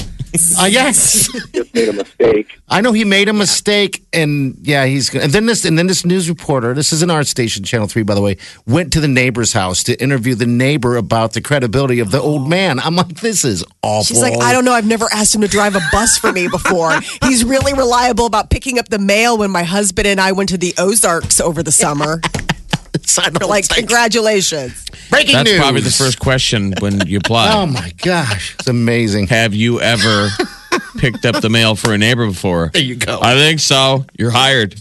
Uh, 0.59 0.67
yes, 0.67 1.29
Just 1.53 1.75
made 1.75 1.89
a 1.89 1.93
mistake. 1.93 2.59
I 2.69 2.81
know 2.81 2.93
he 2.93 3.05
made 3.05 3.29
a 3.29 3.33
mistake, 3.33 4.05
and 4.13 4.57
yeah, 4.63 4.85
he's. 4.85 5.15
And 5.15 5.33
then 5.33 5.47
this, 5.47 5.65
and 5.65 5.79
then 5.79 5.87
this 5.87 6.05
news 6.05 6.29
reporter. 6.29 6.75
This 6.75 6.93
is 6.93 7.03
an 7.03 7.11
art 7.11 7.27
station, 7.27 7.65
Channel 7.65 7.89
Three, 7.89 8.03
by 8.03 8.15
the 8.15 8.21
way. 8.21 8.37
Went 8.67 8.93
to 8.93 9.01
the 9.01 9.09
neighbor's 9.09 9.53
house 9.53 9.83
to 9.85 10.01
interview 10.03 10.35
the 10.35 10.47
neighbor 10.47 10.97
about 10.97 11.33
the 11.33 11.41
credibility 11.41 12.01
of 12.01 12.11
the 12.11 12.21
old 12.21 12.49
man. 12.49 12.79
I'm 12.81 12.97
like, 12.97 13.09
this 13.09 13.45
is 13.45 13.65
awful. 13.83 14.05
She's 14.05 14.23
like, 14.23 14.39
I 14.41 14.53
don't 14.53 14.65
know. 14.65 14.73
I've 14.73 14.87
never 14.87 15.07
asked 15.13 15.35
him 15.35 15.41
to 15.41 15.49
drive 15.49 15.77
a 15.77 15.81
bus 15.93 16.19
for 16.19 16.33
me 16.33 16.49
before. 16.49 17.01
He's 17.23 17.45
really 17.45 17.73
reliable 17.73 18.27
about 18.27 18.51
picking 18.51 18.79
up 18.79 18.89
the 18.89 18.99
mail 18.99 19.39
when 19.39 19.51
my 19.51 19.63
husband 19.63 20.07
and 20.07 20.21
I 20.21 20.33
went 20.33 20.51
to 20.51 20.59
the 20.59 20.75
Ozarks 20.79 21.41
over 21.41 21.63
the 21.63 21.73
summer. 21.73 22.21
I 23.19 23.31
don't 23.31 23.49
like, 23.49 23.65
think- 23.65 23.79
congratulations. 23.89 24.85
breaking 25.11 25.35
That's 25.35 25.51
news. 25.51 25.59
probably 25.59 25.81
the 25.81 25.91
first 25.91 26.19
question 26.19 26.75
when 26.81 27.07
you 27.07 27.19
apply. 27.19 27.53
Oh 27.59 27.67
my 27.67 27.93
gosh, 28.03 28.55
it's 28.59 28.69
amazing. 28.69 29.29
Have 29.29 29.55
you 29.55 29.81
ever 29.81 30.29
picked 30.99 31.25
up 31.25 31.41
the 31.41 31.49
mail 31.51 31.75
for 31.75 31.93
a 31.95 31.99
neighbor 31.99 32.27
before? 32.27 32.71
There 32.73 32.83
you 32.83 32.95
go. 32.97 33.19
I 33.21 33.35
think 33.35 33.61
so. 33.61 34.05
You're 34.19 34.31
hired. 34.31 34.75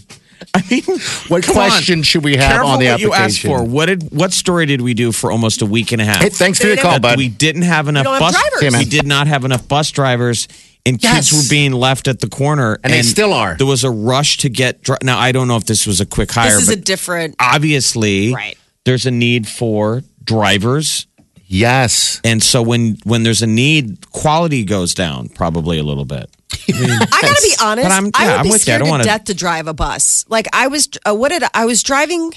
I 0.54 0.62
mean, 0.70 0.82
What 1.28 1.42
come 1.42 1.54
question 1.54 1.98
on. 1.98 2.02
should 2.04 2.24
we 2.24 2.36
have 2.36 2.52
Careful 2.52 2.70
on 2.70 2.78
the 2.78 2.86
what 2.90 3.00
you 3.00 3.12
asked 3.12 3.44
application? 3.44 3.50
for. 3.50 3.64
What 3.64 3.86
did 3.86 4.02
what 4.12 4.32
story 4.32 4.66
did 4.66 4.80
we 4.80 4.94
do 4.94 5.12
for 5.12 5.30
almost 5.32 5.62
a 5.62 5.66
week 5.66 5.92
and 5.92 6.00
a 6.00 6.04
half? 6.04 6.22
Hey, 6.22 6.28
thanks 6.30 6.58
for 6.60 6.68
your 6.68 6.76
call, 6.76 6.92
didn't- 6.92 7.02
bud. 7.02 7.18
we 7.18 7.28
didn't 7.28 7.62
have 7.62 7.88
enough 7.88 8.04
don't 8.04 8.14
have 8.14 8.32
bus 8.32 8.40
drivers. 8.60 8.74
Hey, 8.74 8.84
we 8.84 8.88
did 8.88 9.06
not 9.06 9.26
have 9.26 9.44
enough 9.44 9.66
bus 9.68 9.90
drivers 9.90 10.48
and 10.88 11.02
Yes. 11.02 11.30
kids 11.30 11.32
were 11.32 11.48
being 11.50 11.72
left 11.72 12.08
at 12.08 12.20
the 12.20 12.28
corner, 12.28 12.78
And 12.82 12.92
they 12.92 13.02
still 13.02 13.32
are. 13.32 13.56
There 13.56 13.66
was 13.66 13.84
a 13.84 13.90
rush 13.90 14.38
to 14.38 14.48
get. 14.48 14.82
dri- 14.82 14.96
Now 15.02 15.18
I 15.18 15.32
don't 15.32 15.46
know 15.48 15.56
if 15.56 15.64
this 15.66 15.86
was 15.86 16.00
a 16.00 16.06
quick 16.06 16.32
hire, 16.32 16.50
This 16.52 16.62
is 16.62 16.68
but 16.68 16.78
a 16.78 16.80
different. 16.80 17.36
obviously, 17.40 18.32
Right. 18.34 18.56
there's 18.84 19.06
a 19.06 19.10
need 19.10 19.46
for 19.46 20.02
drivers, 20.24 21.06
Yes. 21.46 22.20
and 22.24 22.42
so 22.42 22.62
when 22.62 22.98
when 23.04 23.22
there's 23.22 23.42
a 23.42 23.46
need, 23.46 24.10
quality 24.10 24.64
goes 24.64 24.94
down 24.94 25.28
probably 25.28 25.78
a 25.78 25.82
little 25.84 26.04
bit. 26.04 26.30
I 26.68 27.18
gotta 27.22 27.42
be 27.42 27.54
honest. 27.60 27.84
But 27.88 27.92
I'm- 27.92 28.10
I 28.14 28.26
would 28.26 28.34
I'm 28.36 28.42
be 28.44 28.50
with 28.50 28.66
you. 28.66 28.72
I 28.72 28.76
scared 28.76 28.84
to 28.84 28.90
wanna- 28.90 29.04
death 29.04 29.24
to 29.24 29.34
drive 29.34 29.66
a 29.66 29.74
bus. 29.74 30.24
Like 30.28 30.46
I 30.52 30.66
was. 30.68 30.88
Uh, 31.08 31.14
what 31.14 31.30
did 31.30 31.42
I, 31.44 31.48
I 31.54 31.64
was 31.66 31.82
driving? 31.82 32.32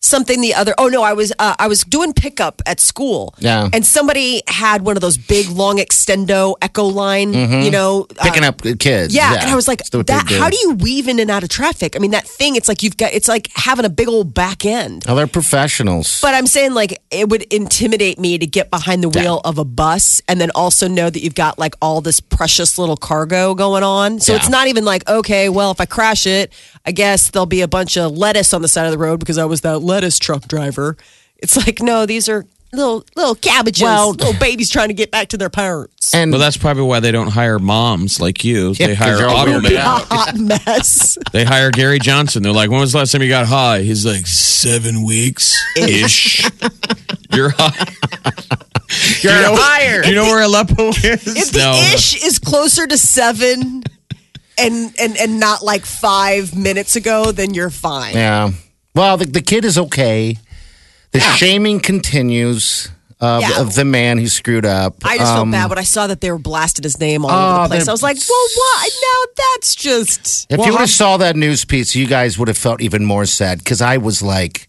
Something 0.00 0.40
the 0.40 0.54
other. 0.54 0.74
Oh 0.78 0.86
no, 0.86 1.02
I 1.02 1.12
was. 1.12 1.32
Uh, 1.40 1.56
I 1.58 1.66
was 1.66 1.82
doing 1.82 2.12
pickup 2.12 2.62
at 2.66 2.78
school. 2.78 3.34
Yeah. 3.40 3.68
And 3.72 3.84
somebody 3.84 4.42
had 4.46 4.82
one 4.82 4.96
of 4.96 5.00
those 5.00 5.18
big, 5.18 5.48
long 5.48 5.78
extendo 5.78 6.54
Echo 6.62 6.84
line. 6.84 7.32
You 7.34 7.70
know, 7.72 8.06
uh, 8.16 8.22
Picking 8.22 8.44
up 8.44 8.62
kids. 8.78 9.12
Yeah, 9.12 9.34
and 9.40 9.50
I 9.50 9.56
was 9.56 9.66
like, 9.66 9.78
That's 9.78 9.92
what 9.92 10.06
they 10.06 10.14
that. 10.14 10.28
do. 10.28 10.38
How 10.38 10.50
do 10.50 10.56
you 10.56 10.74
weave 10.74 11.08
in 11.08 11.18
and 11.18 11.30
out 11.32 11.42
of 11.42 11.48
traffic? 11.48 11.96
I 11.96 11.98
mean, 11.98 12.12
that 12.12 12.28
thing. 12.28 12.54
It's 12.54 12.68
like 12.68 12.84
you've 12.84 12.96
got. 12.96 13.12
It's 13.12 13.26
like 13.26 13.48
having 13.56 13.84
a 13.84 13.88
big 13.88 14.06
old 14.06 14.32
back 14.34 14.64
end. 14.64 15.04
Oh, 15.08 15.16
they're 15.16 15.26
professionals. 15.26 16.20
But 16.22 16.32
I'm 16.34 16.46
saying 16.46 16.74
like 16.74 17.02
it 17.10 17.28
would 17.28 17.42
intimidate 17.52 18.20
me 18.20 18.38
to 18.38 18.46
get 18.46 18.70
behind 18.70 19.02
the 19.02 19.08
wheel 19.08 19.40
of 19.44 19.58
a 19.58 19.64
bus 19.64 20.22
and 20.28 20.40
then 20.40 20.52
also 20.54 20.86
know 20.86 21.10
that 21.10 21.20
you've 21.20 21.34
got 21.34 21.58
like 21.58 21.74
all 21.82 22.00
this 22.00 22.20
precious 22.20 22.78
little 22.78 22.96
cargo 22.96 23.52
going 23.54 23.82
on. 23.82 24.20
So 24.20 24.32
Yeah. 24.32 24.38
it's 24.38 24.48
not 24.48 24.68
even 24.68 24.84
like, 24.84 25.08
okay, 25.08 25.48
well, 25.48 25.72
if 25.72 25.80
I 25.80 25.86
crash 25.86 26.24
it, 26.24 26.52
I 26.86 26.92
guess 26.92 27.30
there'll 27.30 27.46
be 27.46 27.62
a 27.62 27.68
bunch 27.68 27.98
of 27.98 28.16
lettuce 28.16 28.54
on 28.54 28.62
the 28.62 28.68
side 28.68 28.86
of 28.86 28.92
the 28.92 28.98
road 28.98 29.18
because 29.18 29.38
I 29.38 29.44
was 29.44 29.62
that 29.62 29.82
lettuce 29.88 30.18
truck 30.20 30.46
driver. 30.46 30.96
It's 31.38 31.56
like, 31.56 31.80
no, 31.82 32.06
these 32.06 32.28
are 32.28 32.44
little 32.72 33.02
little 33.16 33.34
cabbages, 33.34 33.82
Well- 33.82 34.10
little 34.10 34.34
babies 34.38 34.68
trying 34.70 34.88
to 34.88 34.94
get 34.94 35.10
back 35.10 35.28
to 35.28 35.36
their 35.38 35.48
parents. 35.50 36.14
and 36.14 36.30
Well, 36.30 36.40
that's 36.40 36.56
probably 36.58 36.82
why 36.82 37.00
they 37.00 37.10
don't 37.12 37.28
hire 37.30 37.58
moms 37.58 38.20
like 38.20 38.44
you. 38.44 38.74
Yeah, 38.78 38.88
they 38.88 38.94
'cause 38.96 39.04
hire 39.06 39.18
you're 39.18 39.28
all 39.28 39.46
automakers. 39.46 39.62
weirded 39.62 39.76
a 39.76 40.14
hot 40.14 40.36
mess. 40.36 41.18
They 41.32 41.44
hire 41.44 41.70
Gary 41.70 41.98
Johnson. 41.98 42.42
They're 42.42 42.52
like, 42.52 42.70
when 42.70 42.80
was 42.80 42.92
the 42.92 42.98
last 42.98 43.12
time 43.12 43.22
you 43.22 43.28
got 43.30 43.46
high? 43.46 43.80
He's 43.82 44.04
like, 44.04 44.26
seven 44.26 45.04
weeks 45.06 45.56
ish. 45.76 46.44
You're 47.32 47.50
high. 47.50 47.94
you're 49.22 49.34
you 49.34 49.42
know, 49.42 49.54
hired. 49.56 50.04
Do 50.04 50.08
you 50.10 50.14
know 50.16 50.24
where 50.24 50.42
Aleppo 50.42 50.88
is? 50.88 51.02
if 51.26 51.50
the 51.52 51.58
No. 51.58 51.74
ish 51.94 52.24
is 52.24 52.38
closer 52.38 52.86
to 52.86 52.96
seven 52.96 53.82
and 54.56 54.92
and 54.98 55.16
and 55.16 55.38
not 55.38 55.62
like 55.62 55.84
five 55.84 56.56
minutes 56.56 56.96
ago, 56.96 57.30
then 57.30 57.52
you're 57.54 57.68
fine. 57.70 58.14
Yeah. 58.14 58.50
Well, 58.98 59.16
the, 59.16 59.26
the 59.26 59.40
kid 59.42 59.64
is 59.64 59.78
okay. 59.78 60.36
The 61.12 61.20
shaming 61.20 61.78
continues 61.80 62.90
of, 63.20 63.42
Yeah. 63.42 63.60
of 63.60 63.74
the 63.74 63.84
man 63.84 64.18
who 64.18 64.26
screwed 64.28 64.66
up. 64.66 64.96
I 65.04 65.18
just 65.18 65.30
Um, 65.32 65.52
felt 65.52 65.62
bad 65.62 65.70
when 65.70 65.78
I 65.78 65.84
saw 65.84 66.06
that 66.08 66.20
they 66.20 66.30
were 66.30 66.38
blasted 66.38 66.84
his 66.84 66.98
name 66.98 67.24
all 67.24 67.30
over 67.30 67.62
the 67.62 67.68
place. 67.68 67.84
they're- 67.84 67.90
I 67.90 67.92
was 67.92 68.02
like, 68.02 68.16
well, 68.28 68.48
what? 68.56 68.92
Now 69.02 69.42
that's 69.54 69.74
just. 69.74 70.46
If 70.50 70.58
Well, 70.58 70.66
you 70.66 70.72
would 70.72 70.80
have 70.80 70.90
saw 70.90 71.16
that 71.16 71.36
news 71.36 71.64
piece, 71.64 71.94
you 71.94 72.06
guys 72.06 72.38
would 72.38 72.48
have 72.48 72.58
felt 72.58 72.80
even 72.82 73.04
more 73.04 73.24
sad 73.24 73.58
because 73.58 73.80
I 73.80 73.96
was 73.98 74.20
like, 74.20 74.68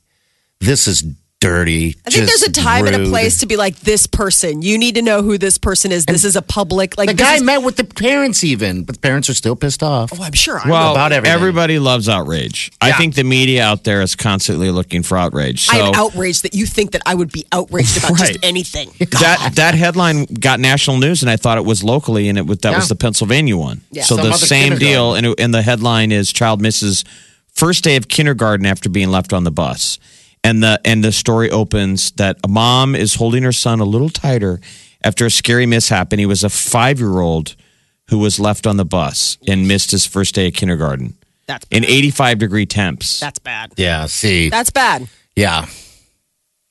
"This 0.60 0.88
is 0.88 1.04
dirty." 1.40 1.96
I 2.06 2.10
think 2.10 2.28
there's 2.28 2.44
a 2.44 2.50
just 2.52 2.66
time 2.66 2.86
and 2.88 2.96
a 2.96 3.10
place 3.10 3.40
to 3.40 3.46
be 3.46 3.56
like, 3.56 3.80
this 3.80 4.08
person. 4.08 4.62
You 4.62 4.78
need 4.78 4.96
to 4.96 5.02
know 5.02 5.22
who 5.22 5.38
this 5.38 5.58
person 5.58 5.92
is. 5.92 6.06
This 6.06 6.24
is 6.24 6.36
a 6.36 6.42
public. 6.42 6.98
Like 6.98 7.08
The 7.08 7.14
guy 7.14 7.36
is- 7.36 7.44
met 7.44 7.64
with 7.64 7.78
the 7.78 7.84
parents, 7.84 8.44
even, 8.44 8.84
but 8.84 8.96
the 8.96 9.02
parents 9.02 9.30
are 9.30 9.34
still 9.34 9.56
pissed 9.56 9.82
off. 9.84 10.12
Oh, 10.18 10.24
I'm 10.24 10.34
sure. 10.34 10.60
I 10.64 10.70
Well, 10.70 10.92
about 10.92 11.12
everything. 11.12 11.34
everybody 11.36 11.80
loves 11.80 12.10
outrage. 12.10 12.72
I 12.82 12.92
think 12.94 13.16
the 13.16 13.24
media 13.24 13.64
out 13.64 13.84
there 13.84 14.02
is 14.02 14.16
constantly 14.16 14.70
looking 14.72 15.04
for 15.04 15.18
outrage. 15.18 15.66
So 15.66 15.74
I 15.78 15.88
am 15.88 15.94
outraged 15.96 16.44
that 16.44 16.54
you 16.54 16.66
think 16.66 16.92
that 16.92 17.02
I 17.06 17.16
would 17.16 17.32
be 17.32 17.46
outraged 17.52 17.98
about 17.98 18.18
just 18.18 18.32
Right. 18.32 18.38
anything. 18.44 18.90
that 19.00 19.52
that 19.56 19.76
headline 19.76 20.26
got 20.26 20.60
national 20.60 20.98
news, 20.98 21.22
and 21.22 21.30
I 21.30 21.38
thought 21.38 21.58
it 21.58 21.66
was 21.66 21.84
locally, 21.84 22.28
and 22.30 22.38
it 22.38 22.46
was 22.46 22.60
that 22.60 22.72
Yeah. 22.72 22.78
was 22.80 22.90
the 22.90 22.96
Pennsylvania 22.96 23.56
one. 23.58 23.82
Yeah. 23.92 24.04
So 24.04 24.16
Some 24.18 24.26
the 24.30 24.34
same 24.38 24.78
deal, 24.78 25.16
and, 25.16 25.26
it- 25.28 25.40
and 25.40 25.54
the 25.54 25.62
headline 25.62 26.12
is 26.12 26.32
child 26.34 26.62
misses 26.62 27.04
first 27.54 27.84
day 27.84 27.96
of 27.96 28.08
kindergarten 28.08 28.66
after 28.66 28.90
being 28.90 29.10
left 29.12 29.34
on 29.34 29.44
the 29.44 29.52
bus, 29.52 30.00
and 30.44 30.64
the 30.64 30.80
and 30.86 31.04
the 31.04 31.12
story 31.12 31.50
opens 31.52 32.12
that 32.12 32.38
a 32.44 32.48
mom 32.48 32.96
is 32.96 33.16
holding 33.16 33.44
her 33.44 33.52
son 33.52 33.80
a 33.80 33.86
little 33.86 34.10
tighter 34.10 34.60
after 35.04 35.26
a 35.26 35.32
scary 35.32 35.66
mishap, 35.66 36.12
and 36.12 36.20
he 36.20 36.26
was 36.26 36.44
a 36.44 36.50
five 36.50 37.00
year 37.00 37.20
old 37.20 37.56
who 38.10 38.18
was 38.20 38.40
left 38.40 38.66
on 38.68 38.78
the 38.78 38.86
bus 38.86 39.38
and 39.48 39.68
missed 39.68 39.92
his 39.92 40.06
first 40.06 40.34
day 40.36 40.48
of 40.48 40.54
kindergarten 40.54 41.16
That's 41.48 41.66
in 41.72 41.86
eighty 41.86 42.10
five 42.12 42.40
degree 42.40 42.66
temps. 42.66 43.20
that's 43.20 43.40
bad. 43.40 43.74
Yeah, 43.78 44.06
see, 44.08 44.50
That's 44.50 44.70
bad. 44.72 45.08
yeah, 45.36 45.68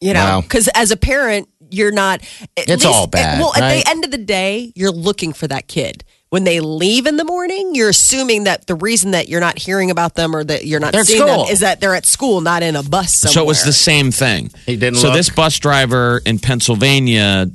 You 0.00 0.14
know, 0.14 0.20
Wow. 0.24 0.40
because 0.42 0.68
as 0.74 0.90
a 0.90 0.96
parent, 0.96 1.48
you're 1.70 1.92
not. 1.92 2.22
at 2.57 2.68
It's 2.68 2.85
all 2.85 3.07
bad, 3.07 3.38
Well, 3.40 3.52
at 3.54 3.83
the 3.83 3.88
end 3.88 4.04
of 4.04 4.11
the 4.11 4.18
day, 4.18 4.72
you're 4.74 4.90
looking 4.92 5.33
for 5.33 5.46
that 5.48 5.68
kid. 5.68 6.04
When 6.30 6.44
they 6.44 6.60
leave 6.60 7.06
in 7.06 7.16
the 7.16 7.24
morning, 7.24 7.74
you're 7.74 7.88
assuming 7.88 8.44
that 8.44 8.66
the 8.66 8.74
reason 8.74 9.12
that 9.12 9.28
you're 9.30 9.40
not 9.40 9.58
hearing 9.58 9.90
about 9.90 10.14
them 10.14 10.36
or 10.36 10.44
that 10.44 10.66
you're 10.66 10.78
not 10.80 10.92
They're 10.92 11.04
seeing 11.04 11.24
them 11.24 11.46
is 11.48 11.60
that 11.60 11.80
they're 11.80 11.94
at 11.94 12.04
school, 12.04 12.42
not 12.42 12.62
in 12.62 12.76
a 12.76 12.82
bus 12.82 13.14
somewhere. 13.14 13.32
So 13.32 13.42
it 13.42 13.46
was 13.46 13.64
the 13.64 13.72
same 13.72 14.10
thing. 14.10 14.50
He 14.66 14.76
didn't 14.76 14.98
So 14.98 15.08
look. 15.08 15.16
this 15.16 15.30
bus 15.30 15.58
driver 15.58 16.20
in 16.26 16.38
Pennsylvania 16.38 17.46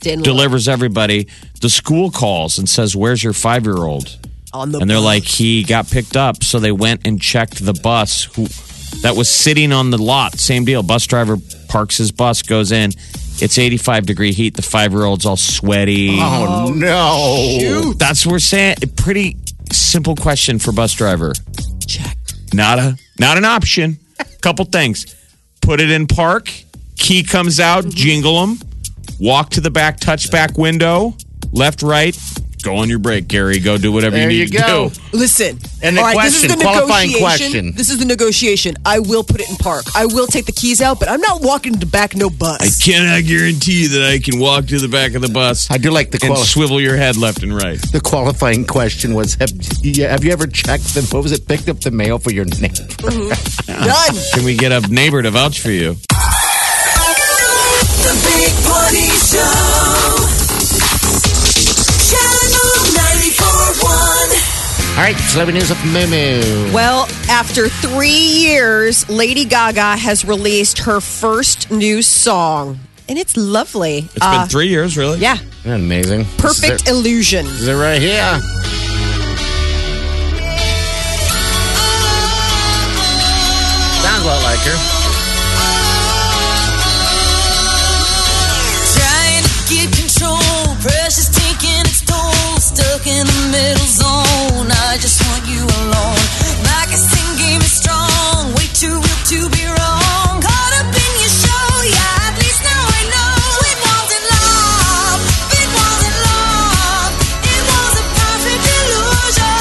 Didn't 0.00 0.18
look 0.18 0.24
delivers 0.24 0.68
everybody. 0.68 1.26
The 1.62 1.70
school 1.70 2.10
calls 2.10 2.58
and 2.58 2.68
says, 2.68 2.94
"Where's 2.94 3.24
your 3.24 3.32
five 3.32 3.64
year 3.64 3.78
old?" 3.78 4.18
on 4.52 4.72
the 4.72 4.78
And 4.80 4.90
they're 4.90 4.98
bus. 4.98 5.04
like, 5.04 5.24
"He 5.24 5.62
got 5.62 5.88
picked 5.90 6.16
up." 6.16 6.44
So 6.44 6.60
they 6.60 6.72
went 6.72 7.06
and 7.06 7.18
checked 7.20 7.64
the 7.64 7.72
bus 7.72 8.24
who 8.34 8.46
that 9.02 9.16
was 9.16 9.28
sitting 9.30 9.72
on 9.72 9.88
the 9.90 9.98
lot. 9.98 10.38
Same 10.38 10.66
deal. 10.66 10.82
Bus 10.82 11.06
driver 11.06 11.38
parks 11.68 11.96
his 11.96 12.12
bus, 12.12 12.42
goes 12.42 12.72
in. 12.72 12.92
It's 13.40 13.58
85 13.58 14.06
degree 14.06 14.32
heat. 14.32 14.54
The 14.56 14.62
five 14.62 14.92
year 14.92 15.04
old's 15.04 15.24
all 15.26 15.36
sweaty. 15.36 16.18
Oh, 16.20 16.72
no! 16.74 17.92
That's 17.94 18.26
what 18.26 18.32
we're 18.32 18.38
saying. 18.40 18.76
A 18.82 18.86
pretty 18.86 19.36
simple 19.72 20.16
question 20.16 20.58
for 20.58 20.72
bus 20.72 20.92
driver. 20.94 21.32
check. 21.86 22.16
Not 22.52 22.78
a 22.78 22.96
not 23.18 23.36
an 23.38 23.44
option. 23.44 23.98
Couple 24.40 24.64
things. 24.64 25.14
Put 25.60 25.80
it 25.80 25.90
in 25.90 26.06
park. 26.06 26.50
Key 26.96 27.22
comes 27.22 27.60
out. 27.60 27.84
Mm-hmm. 27.84 27.90
Jingle 27.96 28.40
them. 28.46 28.58
Walk 29.20 29.50
to 29.50 29.60
the 29.60 29.70
back. 29.70 30.00
Touch 30.00 30.30
back 30.30 30.56
window. 30.58 31.14
Left, 31.52 31.82
right. 31.82 32.16
Go 32.62 32.76
on 32.76 32.88
your 32.88 32.98
break, 32.98 33.28
Gary. 33.28 33.58
Go 33.60 33.78
do 33.78 33.92
whatever 33.92 34.16
There 34.16 34.30
you 34.30 34.38
you 34.38 34.44
need 34.46 34.52
go. 34.58 34.88
to 34.88 34.94
do. 34.94 35.16
Listen. 35.16 35.58
And 35.82 35.96
the 35.96 36.00
all 36.00 36.14
right, 36.14 36.24
this 36.24 36.42
is 36.42 36.54
the 36.54 36.60
qualifying 36.62 37.12
negotiation. 37.12 37.50
question. 37.50 37.72
This 37.74 37.88
is 37.90 37.98
the 37.98 38.04
negotiation. 38.04 38.76
I 38.84 38.98
will 38.98 39.22
put 39.22 39.40
it 39.40 39.48
in 39.48 39.56
park. 39.56 39.84
I 39.94 40.06
will 40.06 40.26
take 40.26 40.46
the 40.46 40.52
keys 40.52 40.80
out, 40.80 40.98
but 40.98 41.08
I'm 41.08 41.20
not 41.20 41.40
walking 41.42 41.78
to 41.78 41.86
back 41.86 42.16
no 42.16 42.28
bus. 42.30 42.60
I 42.60 42.68
cannot 42.84 43.24
guarantee 43.24 43.86
that 43.86 44.02
I 44.02 44.18
can 44.18 44.40
walk 44.40 44.66
to 44.66 44.78
the 44.78 44.88
back 44.88 45.14
of 45.14 45.22
the 45.22 45.28
bus 45.28 45.70
I 45.70 45.78
do 45.78 45.90
like 45.90 46.10
the 46.10 46.18
and 46.26 46.36
swivel 46.36 46.80
your 46.80 46.96
head 46.96 47.16
left 47.16 47.42
and 47.42 47.54
right. 47.54 47.80
the 47.92 48.00
qualifying 48.00 48.64
question 48.66 49.14
was: 49.14 49.34
Have 49.34 49.50
you, 49.82 50.04
have 50.06 50.24
you 50.24 50.32
ever 50.32 50.46
checked 50.46 50.94
the 50.94 51.02
what 51.12 51.22
was 51.22 51.32
it? 51.32 51.46
Picked 51.46 51.68
up 51.68 51.80
the 51.80 51.90
mail 51.90 52.18
for 52.18 52.32
your 52.32 52.44
neighbor? 52.44 52.84
Mm-hmm. 52.98 53.84
Done. 53.84 54.16
Can 54.34 54.44
we 54.44 54.56
get 54.56 54.72
a 54.72 54.80
neighbor 54.92 55.22
to 55.22 55.30
vouch 55.30 55.60
for 55.60 55.70
you? 55.70 55.94
The 58.02 58.14
Big 58.24 58.52
Party 58.64 59.08
Show. 59.28 60.37
Channel 62.58 62.94
94.1. 62.94 64.96
All 64.98 65.04
right, 65.04 65.16
celebrity 65.28 65.58
news 65.60 65.70
of 65.70 65.78
Moo 65.84 66.72
Well, 66.74 67.06
after 67.30 67.68
three 67.68 68.10
years, 68.10 69.08
Lady 69.08 69.44
Gaga 69.44 69.96
has 69.96 70.24
released 70.24 70.78
her 70.80 71.00
first 71.00 71.70
new 71.70 72.02
song, 72.02 72.80
and 73.08 73.16
it's 73.18 73.36
lovely. 73.36 73.98
It's 73.98 74.14
been 74.14 74.22
uh, 74.40 74.46
three 74.46 74.66
years, 74.68 74.96
really. 74.96 75.18
Yeah, 75.20 75.34
Isn't 75.34 75.62
that 75.64 75.80
amazing? 75.80 76.24
perfect 76.38 76.82
Is 76.82 76.82
it, 76.82 76.88
illusion. 76.88 77.46
is 77.46 77.68
it 77.68 77.74
right 77.74 78.00
here? 78.00 78.40
Sounds 84.02 84.22
a 84.22 84.26
lot 84.26 84.42
like 84.44 84.60
her. 84.64 84.78
Trying 88.96 89.42
to 89.44 89.74
get 89.74 89.88
control. 89.92 90.40
Pressure's 90.80 91.27
in 93.68 93.74
the 93.74 93.84
middle 93.84 93.86
zone. 93.86 94.68
I 94.72 94.96
just 94.96 95.20
want 95.28 95.44
you 95.44 95.60
alone. 95.84 96.24
My 96.64 96.88
guessing 96.88 97.36
game 97.36 97.60
is 97.60 97.72
strong. 97.72 98.54
Way 98.56 98.66
too 98.72 98.96
real 98.96 99.20
to 99.32 99.38
be 99.52 99.64
wrong. 99.68 100.40
Caught 100.40 100.74
up 100.80 100.88
in 100.88 101.12
your 101.20 101.32
show. 101.32 101.68
Yeah, 101.84 102.28
at 102.28 102.34
least 102.40 102.60
now 102.64 102.80
I 102.80 103.02
know. 103.12 103.36
It 103.68 103.78
wasn't 103.84 104.24
love. 104.32 105.20
It 105.52 105.68
wasn't 105.68 106.16
love. 106.24 107.12
It 107.44 107.62
was 107.68 107.92
a 107.92 108.04
perfect 108.16 108.64
illusion. 108.72 109.60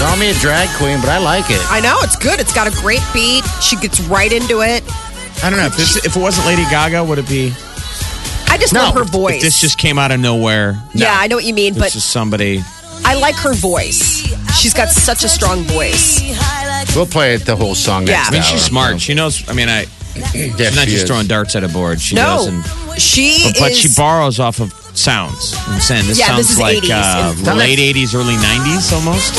Call 0.00 0.16
me 0.16 0.32
a 0.32 0.36
drag 0.40 0.68
queen, 0.80 0.98
but 1.00 1.10
I 1.10 1.18
like 1.18 1.50
it. 1.50 1.60
I 1.68 1.80
know 1.80 2.00
it's 2.00 2.16
good. 2.16 2.40
It's 2.40 2.54
got 2.54 2.66
a 2.66 2.74
great 2.80 3.04
beat. 3.12 3.44
She 3.60 3.76
gets 3.76 4.00
right 4.08 4.32
into 4.32 4.62
it. 4.64 4.82
I 5.44 5.50
don't 5.50 5.58
know 5.58 5.66
if 5.66 5.76
this 5.76 5.96
if 6.04 6.16
it 6.16 6.20
wasn't 6.20 6.46
Lady 6.46 6.64
Gaga, 6.70 7.04
would 7.04 7.18
it 7.18 7.28
be? 7.28 7.52
I 8.52 8.58
just 8.58 8.72
No, 8.74 8.80
love 8.84 8.94
her 8.94 9.04
voice. 9.04 9.36
If 9.36 9.42
this 9.42 9.60
just 9.60 9.78
came 9.78 9.98
out 9.98 10.10
of 10.10 10.20
nowhere. 10.20 10.78
yeah, 10.94 11.16
I 11.18 11.26
know 11.26 11.36
what 11.36 11.44
you 11.44 11.54
mean, 11.54 11.72
but 11.74 11.84
It's 11.86 11.94
but 11.94 11.98
just 12.00 12.10
somebody. 12.10 12.62
I 13.04 13.14
like 13.14 13.34
her 13.36 13.54
voice. 13.54 14.20
She's 14.54 14.74
got 14.74 14.90
such 14.90 15.24
a 15.24 15.28
strong 15.28 15.62
voice. 15.64 16.20
We'll 16.94 17.06
play 17.06 17.34
it 17.34 17.46
the 17.46 17.56
whole 17.56 17.74
song 17.74 18.06
Yeah. 18.06 18.16
next 18.16 18.28
I 18.28 18.30
mean, 18.32 18.42
hour. 18.42 18.48
she's 18.48 18.62
smart. 18.62 19.00
She 19.00 19.14
knows. 19.14 19.48
I 19.48 19.52
mean, 19.54 19.68
I. 19.68 19.86
Yeah, 20.14 20.26
She's 20.68 20.76
not 20.76 20.84
she 20.84 20.90
just 20.92 21.04
is. 21.04 21.08
throwing 21.08 21.26
darts 21.26 21.56
at 21.56 21.64
a 21.64 21.68
board. 21.68 21.98
She 21.98 22.14
No. 22.14 22.44
does. 22.44 22.46
And 22.48 23.00
She 23.00 23.44
But, 23.44 23.56
but 23.58 23.70
is. 23.72 23.78
she 23.78 23.88
borrows 23.96 24.38
off 24.38 24.60
of 24.60 24.70
sounds. 24.92 25.54
I'm 25.68 25.80
saying 25.80 26.06
this 26.06 26.18
Yeah, 26.18 26.26
sounds 26.26 26.38
this 26.48 26.50
is 26.50 26.58
like 26.60 26.76
80s. 26.84 27.48
uh, 27.48 27.54
late 27.54 27.78
80s, 27.78 28.14
early 28.14 28.36
90s 28.36 28.92
almost. 28.92 29.32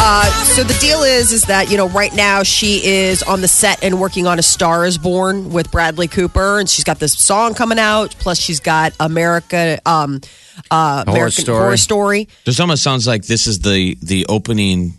Uh, 0.00 0.24
so 0.44 0.62
the 0.62 0.74
deal 0.80 1.02
is, 1.02 1.32
is 1.32 1.42
that 1.46 1.70
you 1.70 1.76
know, 1.76 1.88
right 1.88 2.14
now 2.14 2.42
she 2.44 2.80
is 2.86 3.22
on 3.24 3.40
the 3.40 3.48
set 3.48 3.82
and 3.82 4.00
working 4.00 4.26
on 4.26 4.38
A 4.38 4.42
Star 4.42 4.86
Is 4.86 4.96
Born 4.96 5.50
with 5.52 5.70
Bradley 5.72 6.06
Cooper, 6.06 6.58
and 6.60 6.68
she's 6.68 6.84
got 6.84 6.98
this 7.00 7.12
song 7.18 7.54
coming 7.54 7.78
out. 7.80 8.14
Plus, 8.18 8.38
she's 8.38 8.60
got 8.60 8.92
America, 9.00 9.78
um, 9.84 10.20
uh, 10.70 11.04
Horror 11.04 11.16
American 11.16 11.42
Story. 11.44 11.58
Horror 11.58 11.76
Story. 11.76 12.28
This 12.44 12.60
almost 12.60 12.82
sounds 12.84 13.06
like 13.08 13.24
this 13.26 13.46
is 13.48 13.58
the 13.60 13.96
the 14.00 14.24
opening 14.28 14.94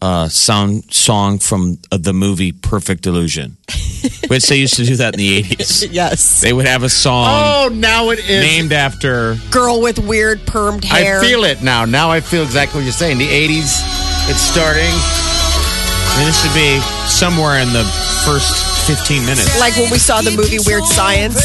uh, 0.00 0.28
sound 0.28 0.84
song 0.94 1.40
from 1.40 1.78
uh, 1.90 1.98
the 1.98 2.12
movie 2.12 2.52
Perfect 2.52 3.06
Illusion, 3.06 3.56
which 4.28 4.46
they 4.46 4.56
used 4.56 4.74
to 4.76 4.84
do 4.84 4.94
that 4.96 5.14
in 5.14 5.18
the 5.18 5.42
80s. 5.42 5.88
Yes, 5.90 6.40
They 6.40 6.52
would 6.52 6.66
have 6.66 6.84
a 6.84 6.88
song 6.88 7.26
Oh, 7.28 7.68
now 7.72 8.10
it 8.10 8.20
is. 8.20 8.40
named 8.40 8.72
after. 8.72 9.36
girl 9.50 9.82
with 9.82 9.98
weird 9.98 10.38
permed 10.40 10.84
hair. 10.84 11.18
I 11.18 11.24
feel 11.24 11.42
it 11.42 11.60
now. 11.62 11.84
Now 11.84 12.12
I 12.12 12.20
feel 12.20 12.44
exactly 12.44 12.78
what 12.78 12.84
you're 12.84 12.92
saying. 12.92 13.18
The 13.18 13.26
80s, 13.26 14.07
it's 14.28 14.40
starting. 14.40 14.92
I 14.92 16.14
mean, 16.18 16.26
this 16.26 16.40
should 16.42 16.54
be 16.54 16.80
somewhere 17.08 17.58
in 17.60 17.72
the 17.72 17.84
first 18.24 18.52
15 18.86 19.24
minutes. 19.24 19.58
like 19.60 19.76
when 19.76 19.90
we 19.90 19.98
saw 19.98 20.20
the 20.22 20.30
movie 20.32 20.58
Weird 20.66 20.84
Science, 20.84 21.36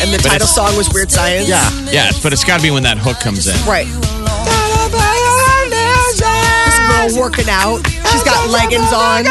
and 0.00 0.10
the 0.12 0.18
But 0.22 0.28
title 0.40 0.48
it's- 0.48 0.54
song 0.54 0.76
was 0.76 0.88
Weird 0.92 1.10
Science. 1.10 1.48
Yeah. 1.48 1.62
Yeah, 1.90 2.10
but 2.22 2.32
it's 2.32 2.44
got 2.44 2.56
to 2.58 2.62
be 2.62 2.70
when 2.70 2.82
that 2.84 2.98
hook 2.98 3.20
comes 3.20 3.46
in. 3.46 3.56
right. 3.66 3.86
This 5.72 6.78
girl 6.88 7.20
working 7.22 7.48
out. 7.48 7.86
She's 8.10 8.22
got 8.22 8.48
leggings 8.50 8.92
on. 8.92 9.24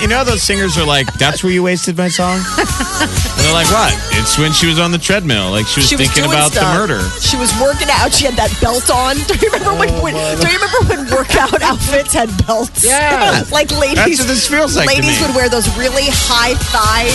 You 0.00 0.08
know, 0.08 0.24
those 0.24 0.42
singers 0.42 0.76
are 0.78 0.84
like, 0.84 1.06
"That's 1.14 1.42
where 1.42 1.52
you 1.52 1.62
wasted 1.62 1.96
my 1.96 2.08
song." 2.08 2.40
and 3.46 3.54
they're 3.54 3.62
like, 3.62 3.70
"What?" 3.70 3.94
It's 4.18 4.36
when 4.38 4.50
she 4.52 4.66
was 4.66 4.78
on 4.78 4.90
the 4.90 4.98
treadmill, 4.98 5.50
like 5.50 5.66
she 5.66 5.78
was 5.80 5.88
She 5.88 5.94
was 5.96 6.06
thinking 6.10 6.24
doing 6.26 6.34
about 6.34 6.50
stuff. 6.52 6.66
the 6.66 6.78
murder. 6.78 7.00
She 7.22 7.36
was 7.36 7.54
working 7.62 7.88
out. 7.90 8.12
She 8.12 8.24
had 8.26 8.34
that 8.34 8.50
belt 8.60 8.90
on. 8.90 9.16
Do 9.30 9.34
you 9.38 9.50
remember 9.52 9.74
when? 9.78 9.90
Oh, 9.94 10.02
when 10.02 10.14
do 10.14 10.48
you 10.50 10.58
remember 10.58 10.80
when 10.90 11.00
workout 11.14 11.62
outfits 11.70 12.12
had 12.12 12.28
belts? 12.46 12.84
Yeah. 12.84 13.44
like 13.52 13.70
ladies. 13.70 13.96
That's 13.96 14.18
what 14.18 14.28
this 14.28 14.48
feels 14.48 14.74
like 14.76 14.88
to 14.90 14.94
Ladies 14.98 15.20
me. 15.20 15.26
would 15.26 15.36
wear 15.36 15.48
those 15.48 15.66
really 15.78 16.06
high 16.10 16.54
thighed 16.74 17.14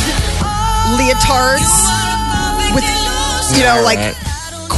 leotards 0.98 1.72
with, 2.76 3.58
you 3.58 3.64
know, 3.64 3.82
like 3.84 4.00
Yeah. 4.00 4.14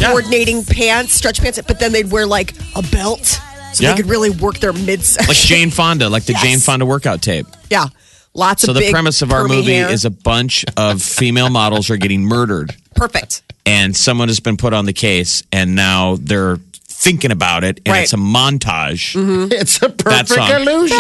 coordinating 0.10 0.63
pants, 0.66 1.13
stretch 1.13 1.39
pants, 1.42 1.60
but 1.66 1.80
then 1.80 1.92
they'd 1.92 2.12
wear 2.12 2.26
like 2.26 2.54
a 2.76 2.82
belt 2.84 3.26
so 3.74 3.84
Yeah. 3.84 3.92
they 3.92 3.98
could 4.02 4.10
really 4.10 4.30
work 4.30 4.60
their 4.60 4.74
midsection. 4.74 5.28
Like 5.28 5.38
Jane 5.38 5.72
Fonda, 5.72 6.10
like 6.10 6.26
the 6.26 6.34
Yes. 6.34 6.42
Jane 6.44 6.60
Fonda 6.60 6.86
workout 6.86 7.22
tape. 7.22 7.48
yeah, 7.70 7.88
lots 8.34 8.62
So 8.63 8.72
of. 8.72 8.76
So 8.76 8.80
the 8.80 8.86
big, 8.88 8.91
premise 8.93 9.22
of 9.22 9.32
our 9.32 9.48
movie 9.48 9.74
hair. 9.76 9.89
is 9.89 10.06
a 10.06 10.10
bunch 10.10 10.65
of 10.78 11.02
female 11.02 11.50
models 11.50 11.89
are 11.89 11.98
getting 11.98 12.24
murdered, 12.24 12.76
perfect. 12.96 13.41
and 13.65 13.96
someone 13.96 14.28
has 14.28 14.39
been 14.39 14.58
put 14.58 14.74
on 14.74 14.86
the 14.86 14.93
case, 14.93 15.43
and 15.52 15.76
now 15.76 16.17
they're 16.19 16.58
thinking 16.88 17.32
about 17.32 17.63
it, 17.63 17.80
and 17.86 17.93
Right. 17.93 18.04
it's 18.04 18.13
a 18.13 18.17
montage. 18.17 19.13
Mm-hmm. 19.15 19.52
It's 19.52 19.82
a 19.82 19.89
perfect 19.89 20.30
song. 20.30 20.50
illusion. 20.52 20.98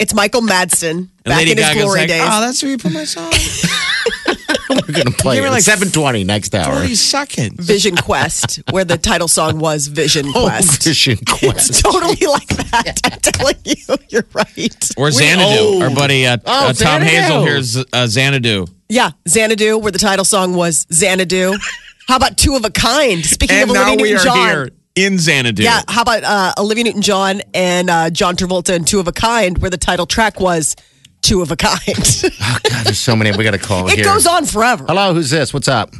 It's 0.00 0.14
Michael 0.14 0.42
Madsen 0.42 1.08
back 1.24 1.38
Lady 1.38 1.50
in 1.52 1.56
his 1.58 1.66
Gaga's 1.66 1.82
glory 1.82 2.00
like, 2.00 2.08
days. 2.08 2.20
"Oh, 2.24 2.40
that's 2.40 2.62
where 2.62 2.70
you 2.72 2.78
put 2.78 2.92
my 2.92 3.04
song." 3.04 3.32
We're 4.88 4.92
going 4.94 5.06
to 5.06 5.12
play 5.12 5.36
Give 5.36 5.44
her 5.44 5.48
it. 5.48 5.52
like 5.52 5.62
720 5.62 6.24
next 6.24 6.54
hour. 6.54 6.74
Forty 6.80 6.94
seconds. 6.94 7.64
Vision 7.66 7.96
Quest, 7.96 8.60
where 8.70 8.84
the 8.84 8.98
title 8.98 9.28
song 9.28 9.58
was 9.58 9.86
Vision 9.86 10.26
Oh, 10.34 10.44
Quest. 10.44 10.82
Vision 10.84 11.18
Quest. 11.26 11.82
totally 11.82 12.26
like 12.26 12.48
that. 12.48 13.00
I'm 13.04 13.18
telling 13.20 13.56
you, 13.64 13.96
you're 14.08 14.26
right. 14.34 14.90
Or 14.96 15.10
Xanadu. 15.10 15.58
old. 15.60 15.82
Our 15.82 15.90
buddy 15.94 16.26
uh, 16.26 16.36
Oh, 16.44 16.68
uh, 16.68 16.72
Tom 16.72 17.02
Xanadu. 17.02 17.04
Hazel 17.04 17.42
here's 17.44 17.76
uh, 17.76 17.84
Xanadu. 18.06 18.66
Yeah, 18.88 19.10
Xanadu, 19.28 19.78
where 19.78 19.92
the 19.92 19.98
title 19.98 20.24
song 20.24 20.54
was 20.54 20.86
Xanadu. 20.92 21.54
How 22.06 22.16
about 22.16 22.36
Two 22.38 22.56
of 22.56 22.64
a 22.64 22.70
Kind? 22.70 23.24
Speaking 23.24 23.56
And 23.56 23.70
of 23.70 23.74
now 23.74 23.88
Olivia 23.92 24.02
we 24.02 24.10
are 24.14 24.16
Newton-John. 24.16 24.48
here 24.48 24.70
in 24.96 25.18
Xanadu. 25.18 25.62
Yeah, 25.62 25.82
how 25.88 26.02
about 26.02 26.24
uh, 26.24 26.52
Olivia 26.58 26.84
Newton-John 26.84 27.42
and 27.54 27.90
uh, 27.90 28.10
John 28.10 28.34
Travolta 28.36 28.74
and 28.74 28.86
Two 28.86 28.98
of 29.00 29.06
a 29.08 29.12
Kind, 29.12 29.58
where 29.58 29.70
the 29.70 29.76
title 29.76 30.06
track 30.06 30.40
was 30.40 30.74
Two 31.28 31.42
of 31.42 31.50
a 31.50 31.56
Kind. 31.56 31.78
Oh, 32.40 32.58
God, 32.70 32.84
there's 32.84 32.98
so 32.98 33.14
many. 33.14 33.36
We 33.36 33.44
got 33.44 33.50
to 33.50 33.58
call 33.58 33.86
it 33.88 33.92
here. 33.92 34.00
It 34.00 34.04
goes 34.04 34.26
on 34.26 34.46
forever. 34.46 34.86
Hello, 34.88 35.12
who's 35.12 35.28
this? 35.30 35.52
What's 35.52 35.68
up? 35.68 35.90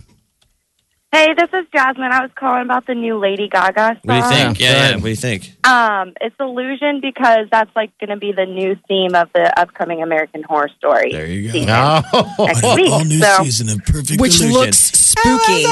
Hey, 1.12 1.34
this 1.36 1.48
is 1.52 1.66
Jasmine. 1.72 2.10
I 2.12 2.20
was 2.22 2.30
calling 2.34 2.62
about 2.62 2.86
the 2.86 2.94
new 2.94 3.18
Lady 3.18 3.48
Gaga 3.48 3.74
song. 3.74 3.96
What 4.02 4.14
do 4.14 4.14
you 4.36 4.42
think? 4.44 4.60
Yeah, 4.60 4.70
Yeah, 4.72 4.88
yeah. 4.90 4.94
What 4.96 5.02
do 5.04 5.08
you 5.10 5.16
think? 5.16 5.52
Um, 5.66 6.12
it's 6.20 6.34
Illusion 6.40 7.00
because 7.00 7.46
that's 7.50 7.70
like 7.76 7.90
going 7.98 8.10
to 8.10 8.16
be 8.16 8.32
the 8.32 8.46
new 8.46 8.76
theme 8.88 9.14
of 9.14 9.28
the 9.34 9.52
upcoming 9.58 10.02
American 10.02 10.42
Horror 10.42 10.70
Story. 10.78 11.10
There 11.12 11.26
you 11.26 11.48
go. 11.48 11.52
season 11.52 11.68
Oh, 11.70 12.34
Next 12.46 12.62
week. 12.76 13.22
so, 13.22 13.42
season 13.44 13.68
of 13.70 13.84
Perfect 13.84 14.20
Which 14.20 14.40
Illusion. 14.40 14.52
looks 14.60 14.78
spooky. 14.78 15.64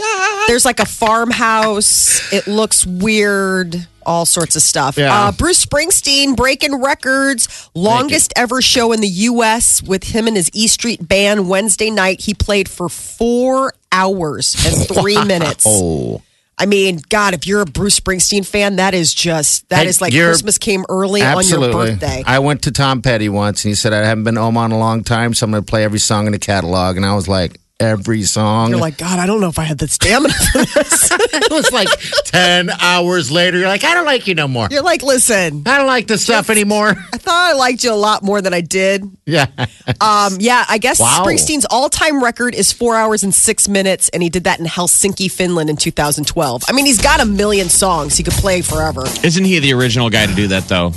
Ah, 0.00 0.02
ah, 0.02 0.28
ah. 0.42 0.44
There's 0.48 0.64
like 0.64 0.80
a 0.80 0.86
farmhouse. 0.86 2.32
It 2.32 2.46
looks 2.46 2.86
weird. 2.86 3.86
All 4.04 4.24
sorts 4.24 4.54
of 4.54 4.62
stuff. 4.62 4.96
Yeah. 4.96 5.12
Uh, 5.12 5.32
Bruce 5.32 5.64
Springsteen 5.66 6.36
breaking 6.36 6.80
records. 6.80 7.68
Longest 7.74 8.32
ever 8.36 8.62
show 8.62 8.92
in 8.92 9.00
the 9.00 9.08
U.S. 9.08 9.82
with 9.82 10.04
him 10.04 10.28
and 10.28 10.36
his 10.36 10.48
E 10.52 10.68
Street 10.68 11.06
Band 11.08 11.48
Wednesday 11.48 11.90
night. 11.90 12.20
He 12.20 12.32
played 12.32 12.68
for 12.68 12.88
four 12.88 13.72
hours 13.90 14.54
and 14.64 14.88
three 15.00 15.22
minutes. 15.24 15.64
oh. 15.66 16.22
I 16.58 16.64
mean, 16.64 17.00
God, 17.10 17.34
if 17.34 17.46
you're 17.46 17.60
a 17.60 17.66
Bruce 17.66 18.00
Springsteen 18.00 18.46
fan, 18.46 18.76
that 18.76 18.94
is 18.94 19.12
just 19.12 19.68
that 19.68 19.82
Hey, 19.82 19.88
is 19.88 20.00
like 20.00 20.12
you're- 20.14 20.28
Christmas 20.30 20.56
came 20.56 20.86
early 20.88 21.20
on 21.20 21.44
your 21.46 21.60
birthday. 21.72 22.22
I 22.26 22.38
went 22.38 22.62
to 22.62 22.70
Tom 22.70 23.02
Petty 23.02 23.28
once 23.28 23.62
and 23.64 23.70
he 23.70 23.74
said, 23.74 23.92
I 23.92 23.98
haven't 24.06 24.24
been 24.24 24.36
to 24.36 24.40
Omaha 24.40 24.66
in 24.66 24.72
a 24.72 24.78
long 24.78 25.04
time, 25.04 25.34
so 25.34 25.44
I'm 25.44 25.50
going 25.50 25.62
to 25.62 25.68
play 25.70 25.84
every 25.84 25.98
song 25.98 26.24
in 26.26 26.32
the 26.32 26.38
catalog. 26.38 26.96
And 26.96 27.04
I 27.04 27.14
was 27.14 27.28
like, 27.28 27.58
every 27.78 28.22
song? 28.22 28.70
You're 28.70 28.78
like, 28.78 28.96
God, 28.98 29.18
I 29.18 29.26
don't 29.26 29.40
know 29.40 29.48
if 29.48 29.58
I 29.58 29.64
had 29.64 29.78
the 29.78 29.88
stamina 29.88 30.32
for 30.32 30.58
this. 30.58 31.10
it 31.12 31.50
was 31.50 31.70
like 31.72 31.88
10 32.24 32.70
hours 32.70 33.30
later. 33.30 33.58
You're 33.58 33.68
like, 33.68 33.84
I 33.84 33.94
don't 33.94 34.06
like 34.06 34.26
you 34.26 34.34
no 34.34 34.48
more. 34.48 34.68
You're 34.70 34.82
like, 34.82 35.02
listen, 35.02 35.62
I 35.66 35.78
don't 35.78 35.86
like 35.86 36.06
this 36.06 36.22
stuff 36.22 36.48
anymore. 36.50 36.88
I 37.12 37.18
thought 37.18 37.50
I 37.50 37.52
liked 37.54 37.84
you 37.84 37.92
a 37.92 37.94
lot 37.94 38.22
more 38.22 38.40
than 38.40 38.54
I 38.54 38.60
did. 38.62 39.04
Yeah. 39.26 39.46
Um, 40.00 40.36
yeah, 40.40 40.64
I 40.68 40.78
guess 40.78 41.00
Wow. 41.00 41.22
Springsteen's 41.24 41.66
all-time 41.70 42.22
record 42.22 42.54
is 42.54 42.72
four 42.72 42.96
hours 42.96 43.22
and 43.22 43.34
six 43.34 43.68
minutes, 43.68 44.08
and 44.10 44.22
he 44.22 44.28
did 44.30 44.44
that 44.44 44.58
in 44.58 44.66
Helsinki, 44.66 45.30
Finland, 45.30 45.68
in 45.70 45.76
2012. 45.76 46.62
I 46.68 46.72
mean, 46.72 46.86
he's 46.86 47.00
got 47.00 47.20
a 47.20 47.26
million 47.26 47.68
songs 47.68 48.16
he 48.16 48.22
could 48.24 48.34
play 48.34 48.62
forever. 48.62 49.04
Isn't 49.22 49.44
he 49.44 49.58
the 49.58 49.72
original 49.74 50.10
guy 50.10 50.26
to 50.26 50.34
do 50.34 50.48
that 50.48 50.68
though? 50.68 50.92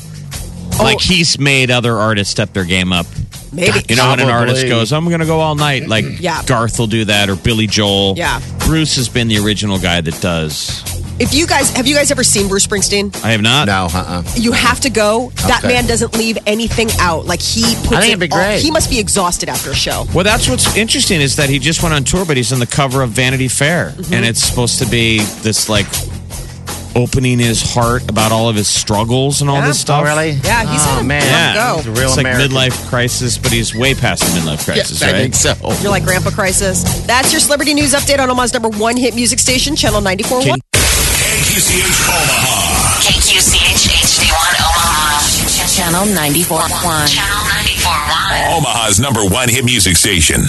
Like 0.78 1.02
he's 1.02 1.38
made 1.38 1.72
other 1.72 1.96
artists 1.98 2.32
step 2.32 2.54
their 2.54 2.64
game 2.64 2.94
up. 2.94 3.06
Maybe. 3.52 3.80
You 3.90 3.96
know, 3.96 4.10
when 4.10 4.20
an 4.20 4.30
artist 4.30 4.68
goes, 4.68 4.92
"I'm 4.94 5.06
going 5.06 5.20
to 5.22 5.26
go 5.26 5.40
all 5.40 5.56
night," 5.56 5.88
like 5.88 6.06
Yeah. 6.20 6.44
Garth 6.46 6.78
will 6.80 6.88
do 6.88 7.06
that, 7.06 7.30
or 7.30 7.36
Billy 7.36 7.68
Joel. 7.68 8.16
Yeah. 8.18 8.40
Bruce 8.60 8.96
has 8.98 9.10
been 9.10 9.28
the 9.28 9.38
original 9.40 9.80
guy 9.80 10.02
that 10.02 10.20
does. 10.22 10.84
If 11.22 11.34
you 11.34 11.46
guys 11.48 11.70
have 11.72 11.86
you 11.86 11.96
guys 11.96 12.12
ever 12.12 12.24
seen 12.24 12.48
Bruce 12.48 12.66
Springsteen? 12.66 13.14
I 13.26 13.32
have 13.32 13.42
not. 13.42 13.66
No, 13.68 13.88
uh-uh. 13.94 14.24
You 14.36 14.54
have 14.54 14.80
to 14.82 14.90
go. 14.90 15.32
That 15.48 15.60
Okay. 15.66 15.74
man 15.74 15.86
doesn't 15.86 16.16
leave 16.16 16.38
anything 16.46 16.88
out. 17.00 17.26
Like 17.26 17.42
he 17.42 17.62
puts 17.64 17.88
I 17.92 18.02
think 18.02 18.04
it 18.04 18.08
it'd 18.14 18.20
be 18.22 18.32
all- 18.32 18.38
great. 18.38 18.62
he 18.62 18.72
must 18.72 18.90
be 18.90 19.00
exhausted 19.00 19.50
after 19.50 19.72
a 19.72 19.76
show. 19.76 20.06
Well, 20.14 20.24
that's 20.24 20.48
what's 20.48 20.78
interesting 20.78 21.20
is 21.20 21.36
that 21.36 21.50
he 21.50 21.60
just 21.60 21.84
went 21.84 21.94
on 21.94 22.06
tour, 22.06 22.24
but 22.24 22.38
he's 22.38 22.54
on 22.54 22.60
the 22.60 22.68
cover 22.68 23.02
of 23.02 23.10
Vanity 23.10 23.50
Fair, 23.50 23.90
Mm-hmm. 23.98 24.14
and 24.14 24.26
it's 24.26 24.42
supposed 24.42 24.80
to 24.80 24.86
be 24.86 25.20
this 25.42 25.68
like 25.68 25.88
opening 26.96 27.40
his 27.40 27.62
heart 27.74 28.10
about 28.10 28.32
all 28.32 28.50
of 28.50 28.56
his 28.56 28.68
struggles 28.68 29.42
and 29.42 29.50
all 29.50 29.58
Yeah. 29.58 29.68
this 29.68 29.80
stuff. 29.80 30.02
Oh, 30.02 30.04
really? 30.06 30.32
Yeah, 30.44 30.62
he's 30.66 30.82
oh, 30.82 30.86
had 30.90 30.98
a 30.98 31.02
oh, 31.02 31.04
man. 31.04 31.22
Yeah, 31.24 31.54
go. 31.54 31.78
He's 31.78 31.88
a 31.88 31.92
real 31.92 32.08
it's 32.08 32.18
like 32.18 32.26
American. 32.26 32.52
midlife 32.52 32.90
crisis, 32.90 33.38
but 33.38 33.52
he's 33.52 33.74
way 33.76 33.94
past 33.94 34.24
the 34.24 34.40
midlife 34.40 34.66
crisis, 34.66 35.02
Yes, 35.02 35.04
I 35.04 35.12
right? 35.14 35.22
think 35.22 35.36
so. 35.36 35.54
You're 35.82 35.92
like 35.92 36.04
Grandpa 36.04 36.32
Crisis. 36.32 36.84
That's 37.06 37.32
your 37.32 37.40
celebrity 37.40 37.74
news 37.74 37.94
update 37.94 38.20
on 38.20 38.30
Omaha's 38.30 38.54
number 38.54 38.70
one 38.70 38.98
hit 38.98 39.16
music 39.16 39.40
station, 39.40 39.76
Channel 39.76 40.02
94.1. 40.02 40.58
KQCH 40.74 42.10
Omaha. 42.10 43.00
KQCH 43.00 43.84
HD1 43.90 44.34
Omaha. 44.60 45.20
Channel 45.70 46.06
94.1. 46.16 47.08
Channel 47.08 47.44
94.1. 47.46 48.58
Omaha's 48.58 49.00
number 49.00 49.26
one 49.26 49.48
hit 49.50 49.64
music 49.64 49.96
station. 49.96 50.42